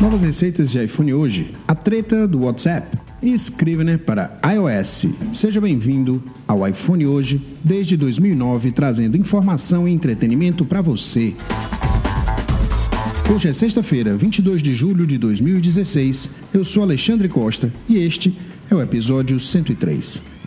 Novas 0.00 0.22
receitas 0.22 0.70
de 0.70 0.82
iPhone 0.82 1.12
hoje. 1.12 1.54
A 1.68 1.74
treta 1.74 2.26
do 2.26 2.44
WhatsApp. 2.44 2.96
E 3.22 3.34
Scrivener 3.34 3.98
para 3.98 4.34
iOS. 4.50 5.08
Seja 5.30 5.60
bem-vindo 5.60 6.24
ao 6.48 6.66
iPhone 6.66 7.04
hoje, 7.04 7.38
desde 7.62 7.98
2009, 7.98 8.72
trazendo 8.72 9.14
informação 9.14 9.86
e 9.86 9.92
entretenimento 9.92 10.64
para 10.64 10.80
você. 10.80 11.34
Hoje 13.30 13.48
é 13.50 13.52
sexta-feira, 13.52 14.16
22 14.16 14.62
de 14.62 14.72
julho 14.72 15.06
de 15.06 15.18
2016. 15.18 16.30
Eu 16.54 16.64
sou 16.64 16.82
Alexandre 16.82 17.28
Costa 17.28 17.70
e 17.86 17.98
este 17.98 18.34
é 18.70 18.74
o 18.74 18.80
episódio 18.80 19.38
103. 19.38 20.39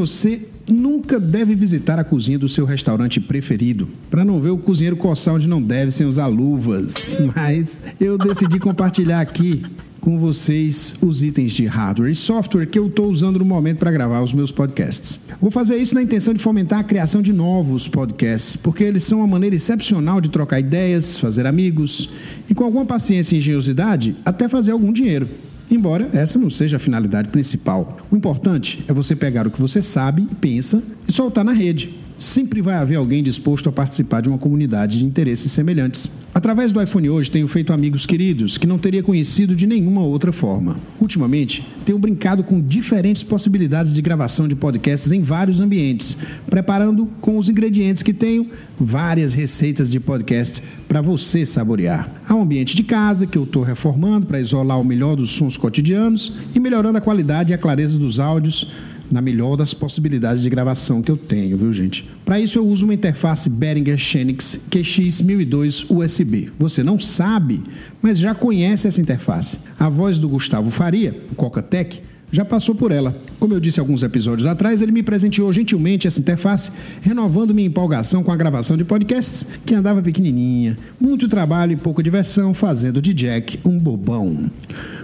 Você 0.00 0.48
nunca 0.66 1.20
deve 1.20 1.54
visitar 1.54 1.98
a 1.98 2.04
cozinha 2.04 2.38
do 2.38 2.48
seu 2.48 2.64
restaurante 2.64 3.20
preferido, 3.20 3.86
para 4.10 4.24
não 4.24 4.40
ver 4.40 4.48
o 4.48 4.56
cozinheiro 4.56 4.96
coçar 4.96 5.34
onde 5.34 5.46
não 5.46 5.60
deve 5.60 5.90
sem 5.90 6.06
usar 6.06 6.26
luvas. 6.26 7.20
Mas 7.36 7.78
eu 8.00 8.16
decidi 8.16 8.58
compartilhar 8.58 9.20
aqui 9.20 9.62
com 10.00 10.18
vocês 10.18 10.94
os 11.02 11.22
itens 11.22 11.52
de 11.52 11.66
hardware 11.66 12.10
e 12.10 12.16
software 12.16 12.64
que 12.64 12.78
eu 12.78 12.86
estou 12.86 13.10
usando 13.10 13.38
no 13.38 13.44
momento 13.44 13.76
para 13.76 13.90
gravar 13.90 14.22
os 14.22 14.32
meus 14.32 14.50
podcasts. 14.50 15.20
Vou 15.38 15.50
fazer 15.50 15.76
isso 15.76 15.94
na 15.94 16.02
intenção 16.02 16.32
de 16.32 16.40
fomentar 16.40 16.78
a 16.78 16.84
criação 16.84 17.20
de 17.20 17.30
novos 17.30 17.86
podcasts, 17.86 18.56
porque 18.56 18.82
eles 18.82 19.02
são 19.02 19.18
uma 19.18 19.28
maneira 19.28 19.54
excepcional 19.54 20.18
de 20.18 20.30
trocar 20.30 20.58
ideias, 20.58 21.18
fazer 21.18 21.46
amigos 21.46 22.08
e, 22.48 22.54
com 22.54 22.64
alguma 22.64 22.86
paciência 22.86 23.34
e 23.34 23.38
engenhosidade, 23.38 24.16
até 24.24 24.48
fazer 24.48 24.72
algum 24.72 24.94
dinheiro. 24.94 25.28
Embora 25.70 26.08
essa 26.12 26.38
não 26.38 26.50
seja 26.50 26.76
a 26.76 26.80
finalidade 26.80 27.28
principal. 27.28 27.98
O 28.10 28.16
importante 28.16 28.84
é 28.88 28.92
você 28.92 29.14
pegar 29.14 29.46
o 29.46 29.50
que 29.50 29.60
você 29.60 29.80
sabe, 29.80 30.26
pensa 30.40 30.82
e 31.06 31.12
soltar 31.12 31.44
na 31.44 31.52
rede. 31.52 31.94
Sempre 32.20 32.60
vai 32.60 32.74
haver 32.74 32.96
alguém 32.96 33.22
disposto 33.22 33.70
a 33.70 33.72
participar 33.72 34.20
de 34.20 34.28
uma 34.28 34.36
comunidade 34.36 34.98
de 34.98 35.06
interesses 35.06 35.50
semelhantes. 35.52 36.10
Através 36.34 36.70
do 36.70 36.80
iPhone 36.80 37.08
hoje 37.08 37.30
tenho 37.30 37.48
feito 37.48 37.72
amigos 37.72 38.04
queridos 38.04 38.58
que 38.58 38.66
não 38.66 38.76
teria 38.76 39.02
conhecido 39.02 39.56
de 39.56 39.66
nenhuma 39.66 40.02
outra 40.02 40.30
forma. 40.30 40.76
Ultimamente, 41.00 41.66
tenho 41.82 41.98
brincado 41.98 42.44
com 42.44 42.60
diferentes 42.60 43.22
possibilidades 43.22 43.94
de 43.94 44.02
gravação 44.02 44.46
de 44.46 44.54
podcasts 44.54 45.10
em 45.10 45.22
vários 45.22 45.60
ambientes, 45.60 46.14
preparando 46.44 47.08
com 47.22 47.38
os 47.38 47.48
ingredientes 47.48 48.02
que 48.02 48.12
tenho 48.12 48.50
várias 48.78 49.32
receitas 49.32 49.90
de 49.90 49.98
podcast 49.98 50.62
para 50.86 51.00
você 51.00 51.46
saborear. 51.46 52.06
Há 52.28 52.34
um 52.34 52.42
ambiente 52.42 52.76
de 52.76 52.82
casa 52.82 53.26
que 53.26 53.38
eu 53.38 53.44
estou 53.44 53.62
reformando 53.62 54.26
para 54.26 54.38
isolar 54.40 54.78
o 54.78 54.84
melhor 54.84 55.16
dos 55.16 55.30
sons 55.30 55.56
cotidianos 55.56 56.34
e 56.54 56.60
melhorando 56.60 56.98
a 56.98 57.00
qualidade 57.00 57.52
e 57.52 57.54
a 57.54 57.58
clareza 57.58 57.98
dos 57.98 58.20
áudios 58.20 58.70
na 59.10 59.20
melhor 59.20 59.56
das 59.56 59.74
possibilidades 59.74 60.42
de 60.42 60.50
gravação 60.50 61.02
que 61.02 61.10
eu 61.10 61.16
tenho, 61.16 61.56
viu, 61.56 61.72
gente? 61.72 62.08
Para 62.24 62.38
isso 62.38 62.58
eu 62.58 62.66
uso 62.66 62.84
uma 62.84 62.94
interface 62.94 63.48
Behringer 63.48 63.98
Xenix 63.98 64.60
QX1002 64.70 65.86
USB. 65.90 66.50
Você 66.58 66.82
não 66.82 66.98
sabe, 66.98 67.62
mas 68.00 68.18
já 68.18 68.34
conhece 68.34 68.86
essa 68.86 69.00
interface. 69.00 69.58
A 69.78 69.88
voz 69.88 70.18
do 70.18 70.28
Gustavo 70.28 70.70
Faria, 70.70 71.18
o 71.32 71.34
Coca-Tech, 71.34 72.02
já 72.32 72.44
passou 72.44 72.74
por 72.74 72.92
ela. 72.92 73.16
Como 73.38 73.54
eu 73.54 73.60
disse 73.60 73.80
alguns 73.80 74.02
episódios 74.02 74.46
atrás, 74.46 74.82
ele 74.82 74.92
me 74.92 75.02
presenteou 75.02 75.52
gentilmente 75.52 76.06
essa 76.06 76.20
interface, 76.20 76.70
renovando 77.00 77.54
minha 77.54 77.66
empolgação 77.66 78.22
com 78.22 78.30
a 78.30 78.36
gravação 78.36 78.76
de 78.76 78.84
podcasts, 78.84 79.46
que 79.64 79.74
andava 79.74 80.02
pequenininha, 80.02 80.76
muito 81.00 81.28
trabalho 81.28 81.72
e 81.72 81.76
pouca 81.76 82.02
diversão, 82.02 82.54
fazendo 82.54 83.00
de 83.00 83.14
Jack 83.14 83.58
um 83.64 83.78
bobão. 83.78 84.50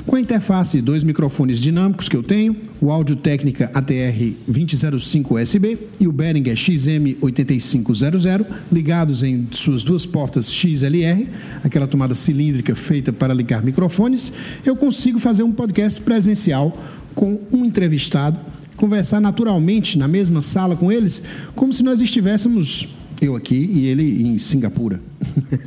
Com 0.07 0.15
a 0.15 0.21
interface 0.21 0.79
e 0.79 0.83
dois 0.83 1.03
microfones 1.03 1.61
dinâmicos 1.61 2.09
que 2.09 2.17
eu 2.17 2.23
tenho, 2.23 2.55
o 2.81 2.93
Audio 2.93 3.17
Técnica 3.17 3.71
ATR 3.75 4.35
2005 4.47 5.35
USB 5.35 5.79
e 5.99 6.07
o 6.07 6.13
Behringer 6.13 6.55
XM8500, 6.55 8.47
ligados 8.71 9.23
em 9.25 9.49
suas 9.51 9.83
duas 9.83 10.07
portas 10.07 10.53
XLR, 10.53 11.27
aquela 11.65 11.89
tomada 11.89 12.15
cilíndrica 12.15 12.75
feita 12.75 13.13
para 13.13 13.35
ligar 13.35 13.65
microfones, 13.65 14.33
eu 14.65 14.77
consigo 14.77 15.19
fazer 15.19 15.43
um 15.43 15.51
podcast 15.51 16.01
presencial 16.01 16.77
com 17.17 17.41
um 17.51 17.65
entrevistado, 17.65 18.39
conversar 18.77 19.21
naturalmente 19.21 19.99
na 19.99 20.07
mesma 20.07 20.43
sala 20.43 20.77
com 20.77 20.93
eles, 20.93 21.23
como 21.57 21.73
se 21.73 21.83
nós 21.83 22.01
estivéssemos 22.01 22.89
eu 23.21 23.35
aqui 23.35 23.71
e 23.73 23.87
ele 23.87 24.29
em 24.29 24.37
Singapura. 24.37 25.01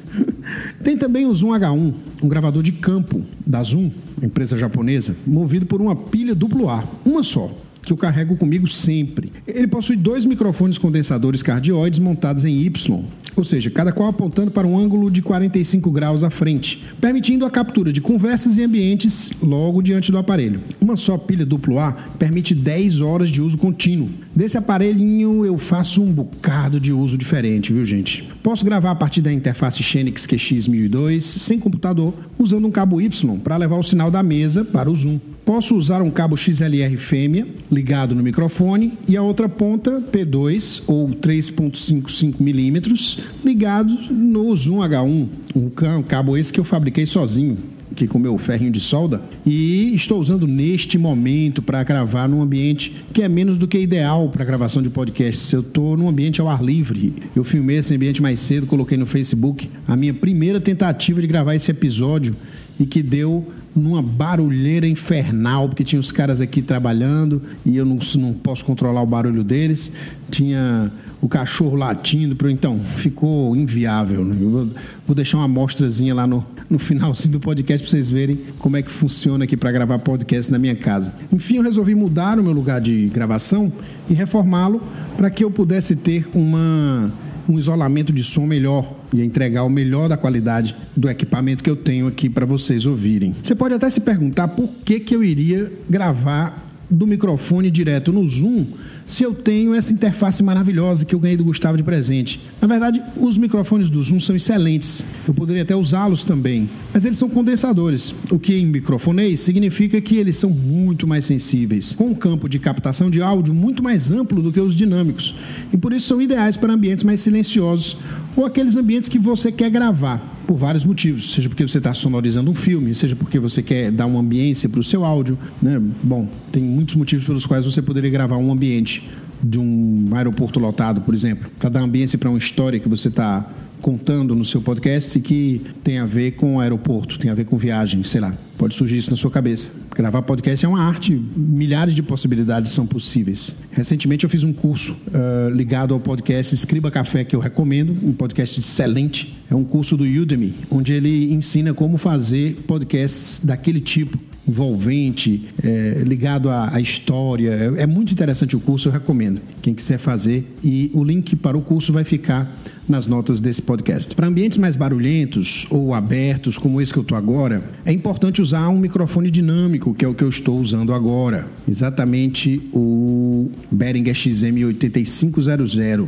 Tem 0.84 0.96
também 0.96 1.26
o 1.26 1.34
Zoom 1.34 1.50
H1, 1.50 1.94
um 2.22 2.28
gravador 2.28 2.62
de 2.62 2.72
campo 2.72 3.24
da 3.46 3.64
Zoom, 3.64 3.90
empresa 4.22 4.56
japonesa, 4.56 5.16
movido 5.26 5.66
por 5.66 5.82
uma 5.82 5.96
pilha 5.96 6.36
duplo 6.36 6.70
A, 6.70 6.84
uma 7.04 7.24
só, 7.24 7.52
que 7.90 7.94
eu 7.94 7.98
carrego 7.98 8.36
comigo 8.36 8.68
sempre. 8.68 9.32
Ele 9.48 9.68
possui 9.68 9.96
dois 9.96 10.26
microfones 10.26 10.78
condensadores 10.78 11.42
cardioides 11.42 12.00
montados 12.00 12.46
em 12.46 12.56
Y, 12.56 13.04
ou 13.36 13.44
seja, 13.44 13.72
cada 13.72 13.92
qual 13.92 14.10
apontando 14.10 14.52
para 14.52 14.68
um 14.68 14.78
ângulo 14.78 15.10
de 15.10 15.22
45 15.22 15.90
graus 15.90 16.24
à 16.24 16.30
frente, 16.30 16.84
permitindo 17.02 17.46
a 17.46 17.50
captura 17.50 17.92
de 17.92 18.00
conversas 18.00 18.58
e 18.58 18.64
ambientes 18.64 19.32
logo 19.42 19.82
diante 19.82 20.12
do 20.12 20.18
aparelho. 20.18 20.60
Uma 20.80 20.96
só 20.96 21.18
pilha 21.18 21.46
duplo 21.46 21.80
A 21.80 21.92
permite 21.92 22.54
10 22.54 23.02
horas 23.02 23.30
de 23.30 23.42
uso 23.42 23.58
contínuo. 23.58 24.10
Desse 24.36 24.58
aparelhinho 24.58 25.44
eu 25.44 25.58
faço 25.58 26.02
um 26.02 26.12
bocado 26.12 26.80
de 26.80 26.94
uso 26.94 27.18
diferente, 27.18 27.74
viu 27.74 27.84
gente? 27.86 28.30
Posso 28.44 28.64
gravar 28.64 28.92
a 28.92 28.96
partir 28.96 29.22
da 29.22 29.34
interface 29.34 29.82
Xenix 29.82 30.28
QX1002 30.28 31.22
sem 31.22 31.60
computador, 31.60 32.14
usando 32.38 32.68
um 32.68 32.72
cabo 32.72 33.02
Y 33.02 33.10
para 33.44 33.58
levar 33.58 33.78
o 33.78 33.84
sinal 33.84 34.12
da 34.12 34.22
mesa 34.22 34.64
para 34.64 34.90
o 34.90 34.96
Zoom. 34.96 35.20
Posso 35.50 35.76
usar 35.76 36.00
um 36.04 36.12
cabo 36.12 36.38
XLR 36.38 36.96
fêmea 36.98 37.48
ligado 37.72 38.14
no 38.14 38.22
microfone 38.22 38.94
e 39.08 39.18
a 39.18 39.24
outra 39.24 39.50
ponta 39.50 40.00
P2 40.00 40.84
ou 40.86 41.10
3.55 41.10 42.36
milímetros 42.40 43.18
ligado 43.44 43.92
no 44.12 44.56
Zoom 44.56 44.78
H1, 44.78 45.28
um 45.56 46.04
cabo 46.04 46.38
esse 46.38 46.54
que 46.54 46.60
eu 46.60 46.64
fabriquei 46.64 47.08
sozinho 47.08 47.58
aqui 47.92 48.08
com 48.08 48.20
meu 48.20 48.38
ferrinho 48.38 48.72
de 48.72 48.80
solda 48.80 49.22
e 49.44 49.92
estou 49.96 50.22
usando 50.22 50.46
neste 50.46 51.00
momento 51.00 51.64
para 51.64 51.84
gravar 51.84 52.30
num 52.30 52.44
ambiente 52.44 52.96
que 53.12 53.24
é 53.24 53.28
menos 53.28 53.58
do 53.58 53.68
que 53.68 53.80
ideal 53.80 54.30
para 54.30 54.46
gravação 54.46 54.84
de 54.84 54.90
podcast. 54.90 55.54
Eu 55.54 55.62
estou 55.62 55.98
num 55.98 56.08
ambiente 56.08 56.40
ao 56.40 56.48
ar 56.48 56.64
livre. 56.64 57.14
Eu 57.36 57.44
filmei 57.44 57.78
esse 57.78 57.94
ambiente 57.94 58.22
mais 58.22 58.40
cedo, 58.40 58.68
coloquei 58.68 58.98
no 58.98 59.08
Facebook 59.08 59.70
a 59.88 59.96
minha 59.96 60.14
primeira 60.14 60.62
tentativa 60.62 61.20
de 61.20 61.26
gravar 61.28 61.56
esse 61.56 61.72
episódio 61.72 62.36
e 62.80 62.86
que 62.86 63.04
deu 63.04 63.52
numa 63.76 64.02
barulheira 64.02 64.88
infernal, 64.88 65.68
porque 65.68 65.84
tinha 65.84 66.00
os 66.00 66.12
caras 66.12 66.42
aqui 66.42 66.62
trabalhando 66.62 67.42
e 67.66 67.78
eu 67.78 67.86
não, 67.86 68.00
não 68.16 68.34
posso 68.34 68.66
controlar 68.66 69.02
o 69.02 69.06
barulho 69.06 69.44
deles. 69.44 69.92
Tinha 70.32 70.92
o 71.22 71.28
cachorro 71.28 71.76
latindo, 71.76 72.38
então 72.50 72.80
ficou 72.96 73.56
inviável. 73.56 74.24
Né? 74.24 74.36
Vou, 74.40 74.70
vou, 75.06 75.16
deixar 75.16 75.38
uma 75.38 75.46
amostrazinha 75.46 76.16
lá 76.16 76.26
no, 76.26 76.46
no 76.70 76.80
finalzinho 76.80 77.34
do 77.34 77.40
podcast 77.40 77.84
para 77.84 77.92
vocês 77.92 78.10
verem 78.10 78.40
como 78.58 78.78
é 78.78 78.82
que 78.82 78.92
funciona 78.92 79.44
aqui 79.44 79.58
para 79.58 79.72
gravar 79.72 80.00
podcast 80.00 80.52
na 80.52 80.58
minha 80.58 80.76
casa. 80.76 81.14
Enfim, 81.32 81.58
eu 81.58 81.64
resolvi 81.64 81.96
mudar 81.96 82.40
o 82.40 82.44
meu 82.44 82.54
lugar 82.54 82.80
de 82.80 83.08
gravação 83.08 83.72
e 84.10 84.14
reformá-lo 84.14 84.82
para 85.18 85.30
que 85.30 85.44
eu 85.44 85.52
pudesse 85.52 85.96
ter 85.96 86.28
uma 86.34 87.12
um 87.48 87.58
isolamento 87.58 88.14
de 88.14 88.24
som 88.24 88.46
melhor 88.46 88.99
e 89.14 89.22
entregar 89.22 89.64
o 89.64 89.70
melhor 89.70 90.08
da 90.08 90.18
qualidade 90.18 90.76
do 90.96 91.10
equipamento 91.10 91.64
que 91.64 91.70
eu 91.70 91.76
tenho 91.76 92.08
aqui 92.08 92.30
para 92.30 92.46
vocês 92.46 92.86
ouvirem. 92.86 93.36
Você 93.42 93.56
pode 93.56 93.74
até 93.74 93.90
se 93.90 94.02
perguntar 94.02 94.48
por 94.50 94.70
que, 94.86 95.00
que 95.00 95.16
eu 95.16 95.24
iria 95.24 95.72
gravar 95.90 96.69
do 96.90 97.06
microfone 97.06 97.70
direto 97.70 98.12
no 98.12 98.28
Zoom 98.28 98.66
se 99.06 99.24
eu 99.24 99.34
tenho 99.34 99.74
essa 99.74 99.92
interface 99.92 100.44
maravilhosa 100.44 101.04
que 101.04 101.16
eu 101.16 101.20
ganhei 101.20 101.36
do 101.36 101.44
Gustavo 101.44 101.78
de 101.78 101.84
presente. 101.84 102.40
Na 102.62 102.68
verdade, 102.68 103.02
os 103.18 103.38
microfones 103.38 103.90
do 103.90 104.02
Zoom 104.02 104.20
são 104.20 104.36
excelentes. 104.36 105.04
Eu 105.28 105.34
poderia 105.34 105.64
até 105.64 105.76
usá-los 105.76 106.24
também, 106.24 106.70
mas 106.94 107.06
eles 107.06 107.18
são 107.18 107.30
condensadores, 107.30 108.14
o 108.30 108.38
que 108.38 108.54
em 108.54 108.68
microfonês 108.68 109.40
significa 109.40 110.00
que 110.00 110.18
eles 110.18 110.38
são 110.38 110.52
muito 110.52 111.08
mais 111.08 111.26
sensíveis, 111.26 111.96
com 111.96 112.08
um 112.08 112.14
campo 112.14 112.48
de 112.48 112.60
captação 112.60 113.10
de 113.10 113.22
áudio 113.22 113.54
muito 113.54 113.84
mais 113.84 114.12
amplo 114.12 114.42
do 114.42 114.52
que 114.52 114.60
os 114.60 114.76
dinâmicos, 114.76 115.34
e 115.74 115.78
por 115.78 115.92
isso 115.92 116.08
são 116.08 116.22
ideais 116.22 116.56
para 116.56 116.74
ambientes 116.74 117.04
mais 117.04 117.20
silenciosos 117.20 117.98
ou 118.36 118.46
aqueles 118.46 118.76
ambientes 118.76 119.10
que 119.10 119.18
você 119.18 119.52
quer 119.52 119.70
gravar 119.70 120.39
por 120.50 120.58
vários 120.58 120.84
motivos, 120.84 121.32
seja 121.32 121.48
porque 121.48 121.62
você 121.62 121.78
está 121.78 121.94
sonorizando 121.94 122.50
um 122.50 122.56
filme, 122.56 122.96
seja 122.96 123.16
porque 123.16 123.38
você 123.38 123.62
quer 123.62 123.92
dar 123.92 124.08
uma 124.08 124.20
ambiência 124.20 124.68
para 124.68 124.80
o 124.80 124.84
seu 124.84 125.06
áudio, 125.06 125.38
né? 125.62 125.80
Bom, 126.02 126.28
tem 126.52 126.64
muitos 126.64 126.96
motivos 126.96 127.24
pelos 127.24 127.46
quais 127.46 127.66
você 127.66 127.84
poderia 127.84 128.10
gravar 128.10 128.38
um 128.38 128.52
ambiente 128.52 129.08
de 129.44 129.60
um 129.60 130.08
aeroporto 130.12 130.60
lotado, 130.60 131.02
por 131.02 131.14
exemplo, 131.14 131.52
para 131.60 131.70
dar 131.70 131.82
ambiência 131.82 132.18
para 132.18 132.32
uma 132.32 132.40
história 132.40 132.80
que 132.80 132.90
você 132.90 133.10
está 133.10 133.48
contando 133.82 134.36
no 134.36 134.46
seu 134.46 134.62
podcast 134.62 135.20
que 135.20 135.62
tem 135.84 136.00
a 136.00 136.06
ver 136.06 136.32
com 136.32 136.60
aeroporto, 136.60 137.18
tem 137.18 137.32
a 137.32 137.34
ver 137.34 137.46
com 137.46 137.58
viagem, 137.58 138.04
sei 138.04 138.22
lá. 138.22 138.34
Pode 138.58 138.74
surgir 138.74 138.98
isso 138.98 139.10
na 139.10 139.16
sua 139.16 139.32
cabeça. 139.32 139.72
Gravar 139.96 140.22
podcast 140.22 140.66
é 140.66 140.70
uma 140.70 140.82
arte, 140.82 141.14
milhares 141.36 141.96
de 141.96 142.04
possibilidades 142.04 142.74
são 142.74 142.86
possíveis. 142.86 143.56
Recentemente 143.72 144.26
eu 144.26 144.30
fiz 144.30 144.44
um 144.44 144.52
curso 144.52 144.98
uh, 145.08 145.50
ligado 145.50 145.94
ao 145.94 146.00
podcast 146.00 146.54
Escriba 146.54 146.92
Café, 146.92 147.24
que 147.24 147.36
eu 147.36 147.40
recomendo, 147.40 147.96
um 148.04 148.12
podcast 148.12 148.60
excelente. 148.60 149.38
É 149.50 149.56
um 149.56 149.64
curso 149.64 149.96
do 149.96 150.04
Udemy, 150.04 150.56
onde 150.70 150.92
ele 150.92 151.34
ensina 151.34 151.74
como 151.74 151.98
fazer 151.98 152.56
podcasts 152.68 153.40
daquele 153.40 153.80
tipo 153.80 154.20
envolvente, 154.50 155.48
é, 155.64 156.02
ligado 156.06 156.50
à, 156.50 156.74
à 156.74 156.82
história. 156.82 157.52
É, 157.78 157.84
é, 157.84 157.88
muito 157.88 158.12
interessante 158.12 158.56
o 158.56 158.60
curso, 158.60 158.90
eu 158.90 158.92
recomendo. 158.92 159.40
Quem 159.62 159.74
quiser 159.74 160.00
fazer. 160.00 160.56
E 160.64 160.90
o 160.94 161.04
link 161.04 161.36
para 161.36 161.58
o 161.58 161.62
curso 161.62 161.94
vai 161.94 162.04
ficar 162.04 162.52
nas 162.90 163.08
notas 163.08 163.40
desse 163.40 163.62
podcast. 163.62 164.14
Para 164.16 164.28
ambientes 164.28 164.58
mais 164.58 164.76
barulhentos 164.76 165.66
ou 165.70 165.94
abertos, 165.94 166.58
como 166.58 166.82
esse 166.82 166.92
que 166.92 167.00
eu 167.00 167.04
estou 167.04 167.18
agora, 167.18 167.64
é 167.86 167.94
importante 167.94 168.42
usar 168.42 168.68
um 168.70 168.80
microfone 168.80 169.30
dinâmico, 169.30 169.94
que 169.94 170.04
é 170.04 170.08
o 170.08 170.16
que 170.16 170.24
eu 170.24 170.30
estou 170.30 170.60
usando 170.60 170.94
agora. 170.94 171.48
Exatamente 171.68 172.60
o 172.74 173.52
Behringer 173.72 174.16
XM8500. 174.16 176.08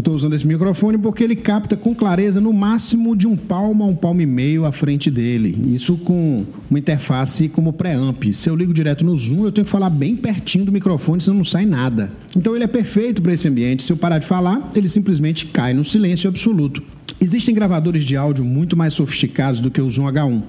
Eu 0.00 0.02
estou 0.02 0.14
usando 0.14 0.32
esse 0.32 0.46
microfone 0.46 0.96
porque 0.96 1.22
ele 1.22 1.36
capta 1.36 1.76
com 1.76 1.94
clareza 1.94 2.40
no 2.40 2.54
máximo 2.54 3.14
de 3.14 3.26
um 3.26 3.36
palmo 3.36 3.84
a 3.84 3.86
um 3.86 3.94
palmo 3.94 4.22
e 4.22 4.24
meio 4.24 4.64
à 4.64 4.72
frente 4.72 5.10
dele. 5.10 5.54
Isso 5.74 5.94
com 5.98 6.46
uma 6.70 6.78
interface 6.78 7.50
como 7.50 7.70
pré-amp. 7.70 8.32
Se 8.32 8.48
eu 8.48 8.56
ligo 8.56 8.72
direto 8.72 9.04
no 9.04 9.14
Zoom, 9.14 9.44
eu 9.44 9.52
tenho 9.52 9.66
que 9.66 9.70
falar 9.70 9.90
bem 9.90 10.16
pertinho 10.16 10.64
do 10.64 10.72
microfone, 10.72 11.20
senão 11.20 11.36
não 11.36 11.44
sai 11.44 11.66
nada. 11.66 12.10
Então 12.34 12.54
ele 12.54 12.64
é 12.64 12.66
perfeito 12.66 13.20
para 13.20 13.34
esse 13.34 13.46
ambiente. 13.46 13.82
Se 13.82 13.92
eu 13.92 13.96
parar 13.98 14.16
de 14.16 14.24
falar, 14.24 14.70
ele 14.74 14.88
simplesmente 14.88 15.44
cai 15.44 15.74
no 15.74 15.84
silêncio 15.84 16.30
absoluto. 16.30 16.82
Existem 17.20 17.54
gravadores 17.54 18.02
de 18.02 18.16
áudio 18.16 18.42
muito 18.42 18.78
mais 18.78 18.94
sofisticados 18.94 19.60
do 19.60 19.70
que 19.70 19.82
o 19.82 19.90
Zoom 19.90 20.06
H1. 20.06 20.42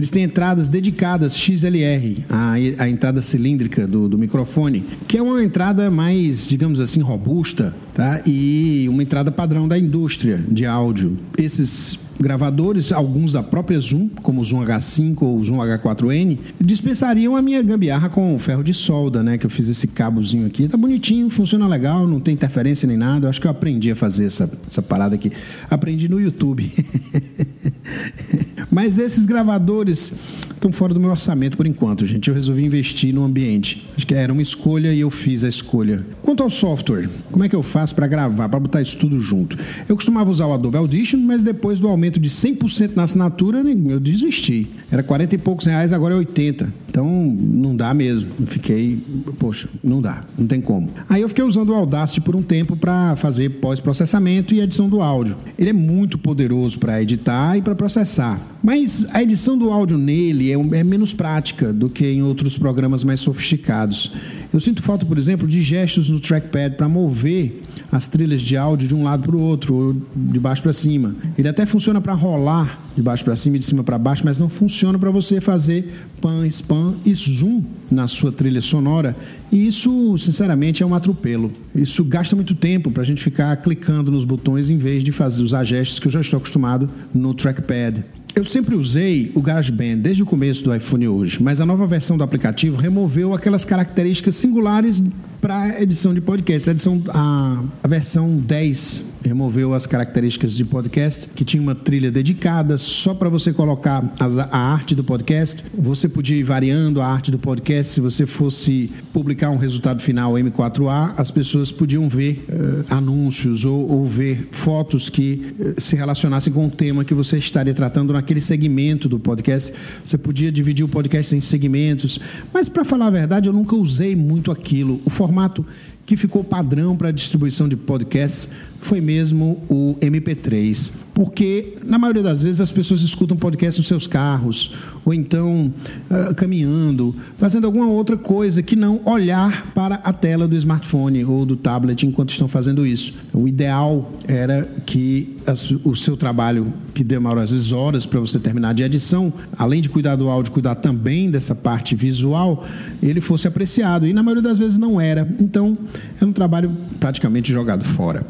Eles 0.00 0.10
têm 0.10 0.22
entradas 0.22 0.66
dedicadas 0.66 1.36
XLR, 1.36 2.24
a, 2.30 2.52
a 2.78 2.88
entrada 2.88 3.20
cilíndrica 3.20 3.86
do, 3.86 4.08
do 4.08 4.16
microfone, 4.16 4.82
que 5.06 5.18
é 5.18 5.22
uma 5.22 5.44
entrada 5.44 5.90
mais, 5.90 6.46
digamos 6.46 6.80
assim, 6.80 7.02
robusta, 7.02 7.74
tá? 7.92 8.22
E 8.24 8.86
uma 8.88 9.02
entrada 9.02 9.30
padrão 9.30 9.68
da 9.68 9.78
indústria 9.78 10.42
de 10.48 10.64
áudio. 10.64 11.18
Esses 11.36 11.98
gravadores, 12.18 12.92
alguns 12.92 13.32
da 13.32 13.42
própria 13.42 13.80
Zoom, 13.80 14.08
como 14.22 14.40
o 14.40 14.44
Zoom 14.44 14.60
H5 14.60 15.22
ou 15.22 15.38
o 15.38 15.44
Zoom 15.44 15.56
H4n, 15.58 16.38
dispensariam 16.60 17.34
a 17.34 17.42
minha 17.42 17.62
gambiarra 17.62 18.08
com 18.08 18.38
ferro 18.38 18.62
de 18.62 18.74
solda, 18.74 19.22
né? 19.22 19.36
Que 19.36 19.46
eu 19.46 19.50
fiz 19.50 19.68
esse 19.68 19.86
cabozinho 19.86 20.46
aqui. 20.46 20.68
Tá 20.68 20.76
bonitinho, 20.76 21.28
funciona 21.30 21.66
legal, 21.66 22.06
não 22.06 22.20
tem 22.20 22.34
interferência 22.34 22.86
nem 22.86 22.96
nada. 22.96 23.26
Eu 23.26 23.30
acho 23.30 23.40
que 23.40 23.46
eu 23.46 23.50
aprendi 23.50 23.90
a 23.90 23.96
fazer 23.96 24.26
essa, 24.26 24.50
essa 24.70 24.82
parada 24.82 25.14
aqui. 25.14 25.32
Aprendi 25.70 26.08
no 26.08 26.20
YouTube. 26.20 26.70
Mas 28.70 28.98
esses 28.98 29.24
gravadores 29.24 29.89
estão 29.90 30.70
fora 30.70 30.92
do 30.92 31.00
meu 31.00 31.10
orçamento 31.10 31.56
por 31.56 31.66
enquanto, 31.66 32.06
gente. 32.06 32.28
Eu 32.28 32.34
resolvi 32.34 32.64
investir 32.64 33.14
no 33.14 33.24
ambiente. 33.24 33.86
Acho 33.96 34.06
que 34.06 34.14
era 34.14 34.32
uma 34.32 34.42
escolha 34.42 34.92
e 34.92 35.00
eu 35.00 35.10
fiz 35.10 35.42
a 35.42 35.48
escolha. 35.48 36.04
Quanto 36.22 36.42
ao 36.42 36.50
software, 36.50 37.08
como 37.32 37.42
é 37.42 37.48
que 37.48 37.56
eu 37.56 37.62
faço 37.62 37.94
para 37.94 38.06
gravar, 38.06 38.48
para 38.48 38.60
botar 38.60 38.82
isso 38.82 38.96
tudo 38.96 39.18
junto? 39.20 39.58
Eu 39.88 39.96
costumava 39.96 40.30
usar 40.30 40.46
o 40.46 40.52
Adobe 40.52 40.76
Audition, 40.76 41.18
mas 41.18 41.40
depois 41.40 41.80
do 41.80 41.88
aumento 41.88 42.20
de 42.20 42.28
100% 42.28 42.94
na 42.94 43.04
assinatura, 43.04 43.62
eu 43.88 43.98
desisti. 43.98 44.68
Era 44.90 45.02
40 45.02 45.34
e 45.34 45.38
poucos 45.38 45.66
reais, 45.66 45.92
agora 45.92 46.14
é 46.14 46.18
80. 46.18 46.72
Então, 46.90 47.06
não 47.08 47.74
dá 47.74 47.94
mesmo. 47.94 48.28
Fiquei, 48.46 48.98
poxa, 49.38 49.68
não 49.82 50.02
dá, 50.02 50.24
não 50.36 50.46
tem 50.46 50.60
como. 50.60 50.88
Aí 51.08 51.22
eu 51.22 51.28
fiquei 51.28 51.44
usando 51.44 51.70
o 51.70 51.74
Audacity 51.74 52.20
por 52.20 52.34
um 52.34 52.42
tempo 52.42 52.76
para 52.76 53.14
fazer 53.16 53.48
pós-processamento 53.60 54.54
e 54.54 54.60
edição 54.60 54.88
do 54.88 55.00
áudio. 55.00 55.36
Ele 55.56 55.70
é 55.70 55.72
muito 55.72 56.18
poderoso 56.18 56.78
para 56.78 57.00
editar 57.00 57.56
e 57.56 57.62
para 57.62 57.74
processar. 57.74 58.40
Mas 58.62 59.06
a 59.14 59.22
edição 59.22 59.56
do 59.56 59.69
áudio 59.72 59.98
nele 59.98 60.50
é, 60.50 60.54
é 60.54 60.84
menos 60.84 61.12
prática 61.12 61.72
do 61.72 61.88
que 61.88 62.06
em 62.06 62.22
outros 62.22 62.56
programas 62.56 63.04
mais 63.04 63.20
sofisticados. 63.20 64.12
Eu 64.52 64.60
sinto 64.60 64.82
falta, 64.82 65.06
por 65.06 65.16
exemplo, 65.16 65.46
de 65.46 65.62
gestos 65.62 66.10
no 66.10 66.18
trackpad 66.18 66.76
para 66.76 66.88
mover 66.88 67.62
as 67.92 68.06
trilhas 68.06 68.40
de 68.40 68.56
áudio 68.56 68.88
de 68.88 68.94
um 68.94 69.02
lado 69.02 69.24
para 69.24 69.36
o 69.36 69.40
outro, 69.40 69.74
ou 69.74 69.96
de 70.14 70.38
baixo 70.38 70.62
para 70.62 70.72
cima. 70.72 71.14
Ele 71.36 71.48
até 71.48 71.66
funciona 71.66 72.00
para 72.00 72.14
rolar 72.14 72.80
de 72.94 73.02
baixo 73.02 73.24
para 73.24 73.34
cima 73.34 73.56
e 73.56 73.58
de 73.58 73.64
cima 73.64 73.82
para 73.82 73.98
baixo, 73.98 74.22
mas 74.24 74.38
não 74.38 74.48
funciona 74.48 74.98
para 74.98 75.10
você 75.10 75.40
fazer 75.40 75.92
pan, 76.20 76.46
spam 76.46 76.94
e 77.04 77.14
zoom 77.14 77.62
na 77.90 78.06
sua 78.06 78.30
trilha 78.30 78.60
sonora. 78.60 79.16
E 79.50 79.66
isso, 79.66 80.16
sinceramente, 80.18 80.82
é 80.82 80.86
um 80.86 80.94
atropelo. 80.94 81.52
Isso 81.74 82.04
gasta 82.04 82.36
muito 82.36 82.54
tempo 82.54 82.90
para 82.90 83.02
a 83.02 83.06
gente 83.06 83.22
ficar 83.22 83.56
clicando 83.56 84.10
nos 84.10 84.24
botões 84.24 84.70
em 84.70 84.78
vez 84.78 85.02
de 85.02 85.12
fazer 85.12 85.42
usar 85.42 85.64
gestos 85.64 85.98
que 85.98 86.06
eu 86.06 86.12
já 86.12 86.20
estou 86.20 86.38
acostumado 86.38 86.88
no 87.12 87.34
trackpad. 87.34 88.04
Eu 88.34 88.44
sempre 88.44 88.74
usei 88.76 89.32
o 89.34 89.40
GarageBand 89.40 89.96
desde 89.96 90.22
o 90.22 90.26
começo 90.26 90.62
do 90.62 90.74
iPhone 90.74 91.08
hoje, 91.08 91.42
mas 91.42 91.60
a 91.60 91.66
nova 91.66 91.86
versão 91.86 92.16
do 92.16 92.22
aplicativo 92.22 92.76
removeu 92.76 93.34
aquelas 93.34 93.64
características 93.64 94.36
singulares 94.36 95.02
para 95.40 95.80
edição 95.80 96.12
de 96.12 96.20
podcast. 96.20 96.68
A, 96.68 96.72
edição, 96.72 97.02
a, 97.08 97.62
a 97.82 97.88
versão 97.88 98.36
10 98.36 99.10
removeu 99.24 99.74
as 99.74 99.86
características 99.86 100.54
de 100.54 100.64
podcast, 100.64 101.28
que 101.28 101.44
tinha 101.44 101.62
uma 101.62 101.74
trilha 101.74 102.10
dedicada 102.10 102.76
só 102.76 103.14
para 103.14 103.28
você 103.28 103.52
colocar 103.52 104.12
as, 104.18 104.38
a 104.38 104.56
arte 104.56 104.94
do 104.94 105.04
podcast. 105.04 105.64
Você 105.74 106.08
podia 106.08 106.36
ir 106.36 106.42
variando 106.42 107.00
a 107.00 107.06
arte 107.06 107.30
do 107.30 107.38
podcast. 107.38 107.92
Se 107.92 108.00
você 108.00 108.26
fosse 108.26 108.90
publicar 109.12 109.50
um 109.50 109.56
resultado 109.56 110.00
final 110.00 110.34
M4A, 110.34 111.14
as 111.16 111.30
pessoas 111.30 111.70
podiam 111.70 112.08
ver 112.08 112.44
uh, 112.48 112.84
anúncios 112.94 113.64
ou, 113.64 113.90
ou, 113.90 114.04
ver 114.04 114.48
fotos 114.52 115.08
que 115.08 115.54
uh, 115.58 115.80
se 115.80 115.96
relacionassem 115.96 116.52
com 116.52 116.66
o 116.66 116.70
tema 116.70 117.04
que 117.04 117.14
você 117.14 117.38
estaria 117.38 117.74
tratando 117.74 118.12
naquele 118.12 118.40
segmento 118.40 119.08
do 119.08 119.18
podcast. 119.18 119.72
Você 120.04 120.16
podia 120.16 120.50
dividir 120.50 120.84
o 120.84 120.88
podcast 120.88 121.34
em 121.34 121.40
segmentos, 121.40 122.18
mas 122.52 122.68
para 122.68 122.84
falar 122.84 123.08
a 123.08 123.10
verdade, 123.10 123.48
eu 123.48 123.52
nunca 123.52 123.76
usei 123.76 124.16
muito 124.16 124.50
aquilo. 124.50 125.00
O 125.04 125.10
formato 125.30 125.64
que 126.04 126.16
ficou 126.16 126.42
padrão 126.42 126.96
para 126.96 127.08
a 127.08 127.12
distribuição 127.12 127.68
de 127.68 127.76
podcasts 127.76 128.50
foi 128.80 129.00
mesmo 129.00 129.62
o 129.68 129.96
MP3 130.00 130.92
porque 131.20 131.76
na 131.84 131.98
maioria 131.98 132.22
das 132.22 132.40
vezes 132.40 132.62
as 132.62 132.72
pessoas 132.72 133.02
escutam 133.02 133.36
podcast 133.36 133.78
nos 133.78 133.86
seus 133.86 134.06
carros, 134.06 134.72
ou 135.04 135.12
então 135.12 135.70
uh, 136.10 136.34
caminhando, 136.34 137.14
fazendo 137.36 137.66
alguma 137.66 137.88
outra 137.88 138.16
coisa 138.16 138.62
que 138.62 138.74
não 138.74 139.02
olhar 139.04 139.70
para 139.74 139.96
a 139.96 140.14
tela 140.14 140.48
do 140.48 140.56
smartphone 140.56 141.22
ou 141.22 141.44
do 141.44 141.56
tablet 141.56 142.06
enquanto 142.06 142.30
estão 142.30 142.48
fazendo 142.48 142.86
isso. 142.86 143.12
O 143.34 143.46
ideal 143.46 144.10
era 144.26 144.66
que 144.86 145.36
as, 145.46 145.70
o 145.70 145.94
seu 145.94 146.16
trabalho, 146.16 146.72
que 146.94 147.04
demora 147.04 147.42
às 147.42 147.50
vezes 147.50 147.70
horas 147.70 148.06
para 148.06 148.18
você 148.18 148.38
terminar 148.38 148.72
de 148.72 148.82
edição, 148.82 149.30
além 149.58 149.82
de 149.82 149.90
cuidar 149.90 150.16
do 150.16 150.30
áudio, 150.30 150.52
cuidar 150.52 150.76
também 150.76 151.30
dessa 151.30 151.54
parte 151.54 151.94
visual, 151.94 152.64
ele 153.02 153.20
fosse 153.20 153.46
apreciado. 153.46 154.06
E 154.06 154.14
na 154.14 154.22
maioria 154.22 154.42
das 154.42 154.56
vezes 154.56 154.78
não 154.78 154.98
era. 154.98 155.28
Então, 155.38 155.76
é 156.18 156.24
um 156.24 156.32
trabalho 156.32 156.72
praticamente 156.98 157.52
jogado 157.52 157.84
fora. 157.84 158.24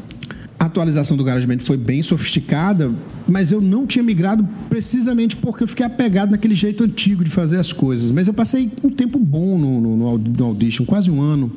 A 0.61 0.65
atualização 0.65 1.17
do 1.17 1.23
GarageBand 1.23 1.57
foi 1.57 1.75
bem 1.75 2.03
sofisticada, 2.03 2.91
mas 3.27 3.51
eu 3.51 3.59
não 3.59 3.87
tinha 3.87 4.03
migrado 4.03 4.47
precisamente 4.69 5.35
porque 5.35 5.63
eu 5.63 5.67
fiquei 5.67 5.83
apegado 5.83 6.29
naquele 6.29 6.53
jeito 6.53 6.83
antigo 6.83 7.23
de 7.23 7.31
fazer 7.31 7.57
as 7.57 7.73
coisas. 7.73 8.11
Mas 8.11 8.27
eu 8.27 8.33
passei 8.33 8.69
um 8.83 8.91
tempo 8.91 9.17
bom 9.17 9.57
no, 9.57 9.81
no, 9.81 10.17
no 10.19 10.45
Audition, 10.45 10.85
quase 10.85 11.09
um 11.09 11.19
ano. 11.19 11.51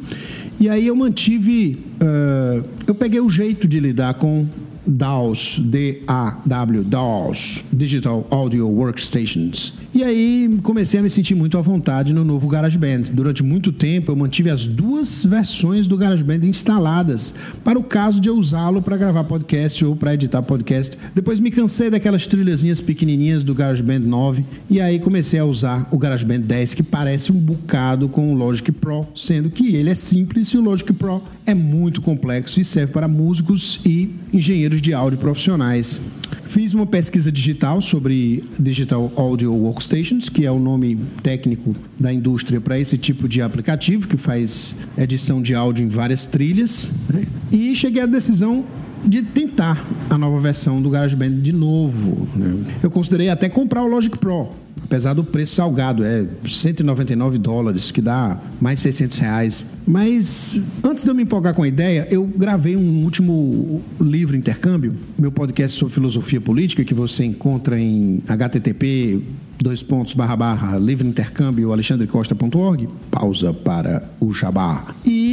E 0.58 0.70
aí 0.70 0.86
eu 0.86 0.96
mantive. 0.96 1.84
Uh, 2.00 2.64
eu 2.86 2.94
peguei 2.94 3.20
o 3.20 3.28
jeito 3.28 3.68
de 3.68 3.78
lidar 3.78 4.14
com 4.14 4.46
DAWs, 4.86 5.60
D-A-W, 5.62 6.84
DAWs, 6.84 7.64
Digital 7.72 8.26
Audio 8.30 8.68
Workstations. 8.68 9.72
E 9.94 10.02
aí 10.02 10.58
comecei 10.62 10.98
a 10.98 11.02
me 11.02 11.08
sentir 11.08 11.36
muito 11.36 11.56
à 11.56 11.60
vontade 11.60 12.12
no 12.12 12.24
novo 12.24 12.48
GarageBand. 12.48 13.02
Durante 13.12 13.44
muito 13.44 13.70
tempo 13.70 14.10
eu 14.10 14.16
mantive 14.16 14.50
as 14.50 14.66
duas 14.66 15.24
versões 15.24 15.86
do 15.86 15.96
GarageBand 15.96 16.44
instaladas 16.44 17.32
para 17.62 17.78
o 17.78 17.84
caso 17.84 18.20
de 18.20 18.28
eu 18.28 18.36
usá-lo 18.36 18.82
para 18.82 18.96
gravar 18.96 19.22
podcast 19.22 19.84
ou 19.84 19.94
para 19.94 20.14
editar 20.14 20.42
podcast. 20.42 20.98
Depois 21.14 21.38
me 21.38 21.50
cansei 21.50 21.90
daquelas 21.90 22.26
trilhazinhas 22.26 22.80
pequenininhas 22.80 23.44
do 23.44 23.54
GarageBand 23.54 24.00
9 24.00 24.44
e 24.68 24.80
aí 24.80 24.98
comecei 24.98 25.38
a 25.38 25.44
usar 25.44 25.88
o 25.92 25.98
GarageBand 25.98 26.40
10 26.40 26.74
que 26.74 26.82
parece 26.82 27.30
um 27.30 27.36
bocado 27.36 28.08
com 28.08 28.32
o 28.32 28.36
Logic 28.36 28.72
Pro, 28.72 29.06
sendo 29.14 29.48
que 29.48 29.76
ele 29.76 29.90
é 29.90 29.94
simples 29.94 30.48
e 30.48 30.58
o 30.58 30.60
Logic 30.60 30.92
Pro 30.92 31.22
é 31.46 31.54
muito 31.54 32.00
complexo 32.00 32.60
e 32.60 32.64
serve 32.64 32.92
para 32.92 33.06
músicos 33.06 33.80
e 33.84 34.10
engenheiros 34.32 34.73
de 34.80 34.92
áudio 34.94 35.18
profissionais. 35.18 36.00
Fiz 36.46 36.74
uma 36.74 36.86
pesquisa 36.86 37.32
digital 37.32 37.80
sobre 37.80 38.44
Digital 38.58 39.12
Audio 39.16 39.52
Workstations, 39.52 40.28
que 40.28 40.46
é 40.46 40.50
o 40.50 40.58
nome 40.58 40.98
técnico 41.22 41.74
da 41.98 42.12
indústria 42.12 42.60
para 42.60 42.78
esse 42.78 42.96
tipo 42.96 43.28
de 43.28 43.42
aplicativo 43.42 44.06
que 44.06 44.16
faz 44.16 44.76
edição 44.96 45.42
de 45.42 45.54
áudio 45.54 45.84
em 45.84 45.88
várias 45.88 46.26
trilhas, 46.26 46.90
né? 47.12 47.24
e 47.50 47.74
cheguei 47.74 48.02
à 48.02 48.06
decisão 48.06 48.64
de 49.04 49.22
tentar 49.22 49.84
a 50.08 50.16
nova 50.16 50.38
versão 50.38 50.80
do 50.80 50.90
GarageBand 50.90 51.40
de 51.40 51.52
novo. 51.52 52.28
Né? 52.34 52.78
Eu 52.82 52.90
considerei 52.90 53.28
até 53.28 53.48
comprar 53.48 53.82
o 53.82 53.86
Logic 53.86 54.16
Pro, 54.18 54.48
apesar 54.82 55.14
do 55.14 55.24
preço 55.24 55.54
salgado, 55.54 56.04
é 56.04 56.24
199 56.46 57.38
dólares, 57.38 57.90
que 57.90 58.00
dá 58.00 58.38
mais 58.60 58.80
600 58.80 59.18
reais. 59.18 59.66
Mas 59.86 60.60
antes 60.82 61.04
de 61.04 61.10
eu 61.10 61.14
me 61.14 61.22
empolgar 61.22 61.54
com 61.54 61.62
a 61.62 61.68
ideia, 61.68 62.06
eu 62.10 62.26
gravei 62.26 62.76
um 62.76 63.04
último 63.04 63.82
livro 64.00 64.36
intercâmbio, 64.36 64.94
meu 65.18 65.32
podcast 65.32 65.78
sobre 65.78 65.94
filosofia 65.94 66.40
política, 66.40 66.84
que 66.84 66.94
você 66.94 67.24
encontra 67.24 67.78
em 67.78 68.22
http 68.26 69.22
dois 69.58 69.82
pontos 69.82 70.14
barra 70.14 70.36
barra 70.36 70.76
alexandrecosta.org 70.76 72.88
pausa 73.10 73.52
para 73.52 74.08
o 74.20 74.32
jabá 74.32 74.94
e 75.04 75.23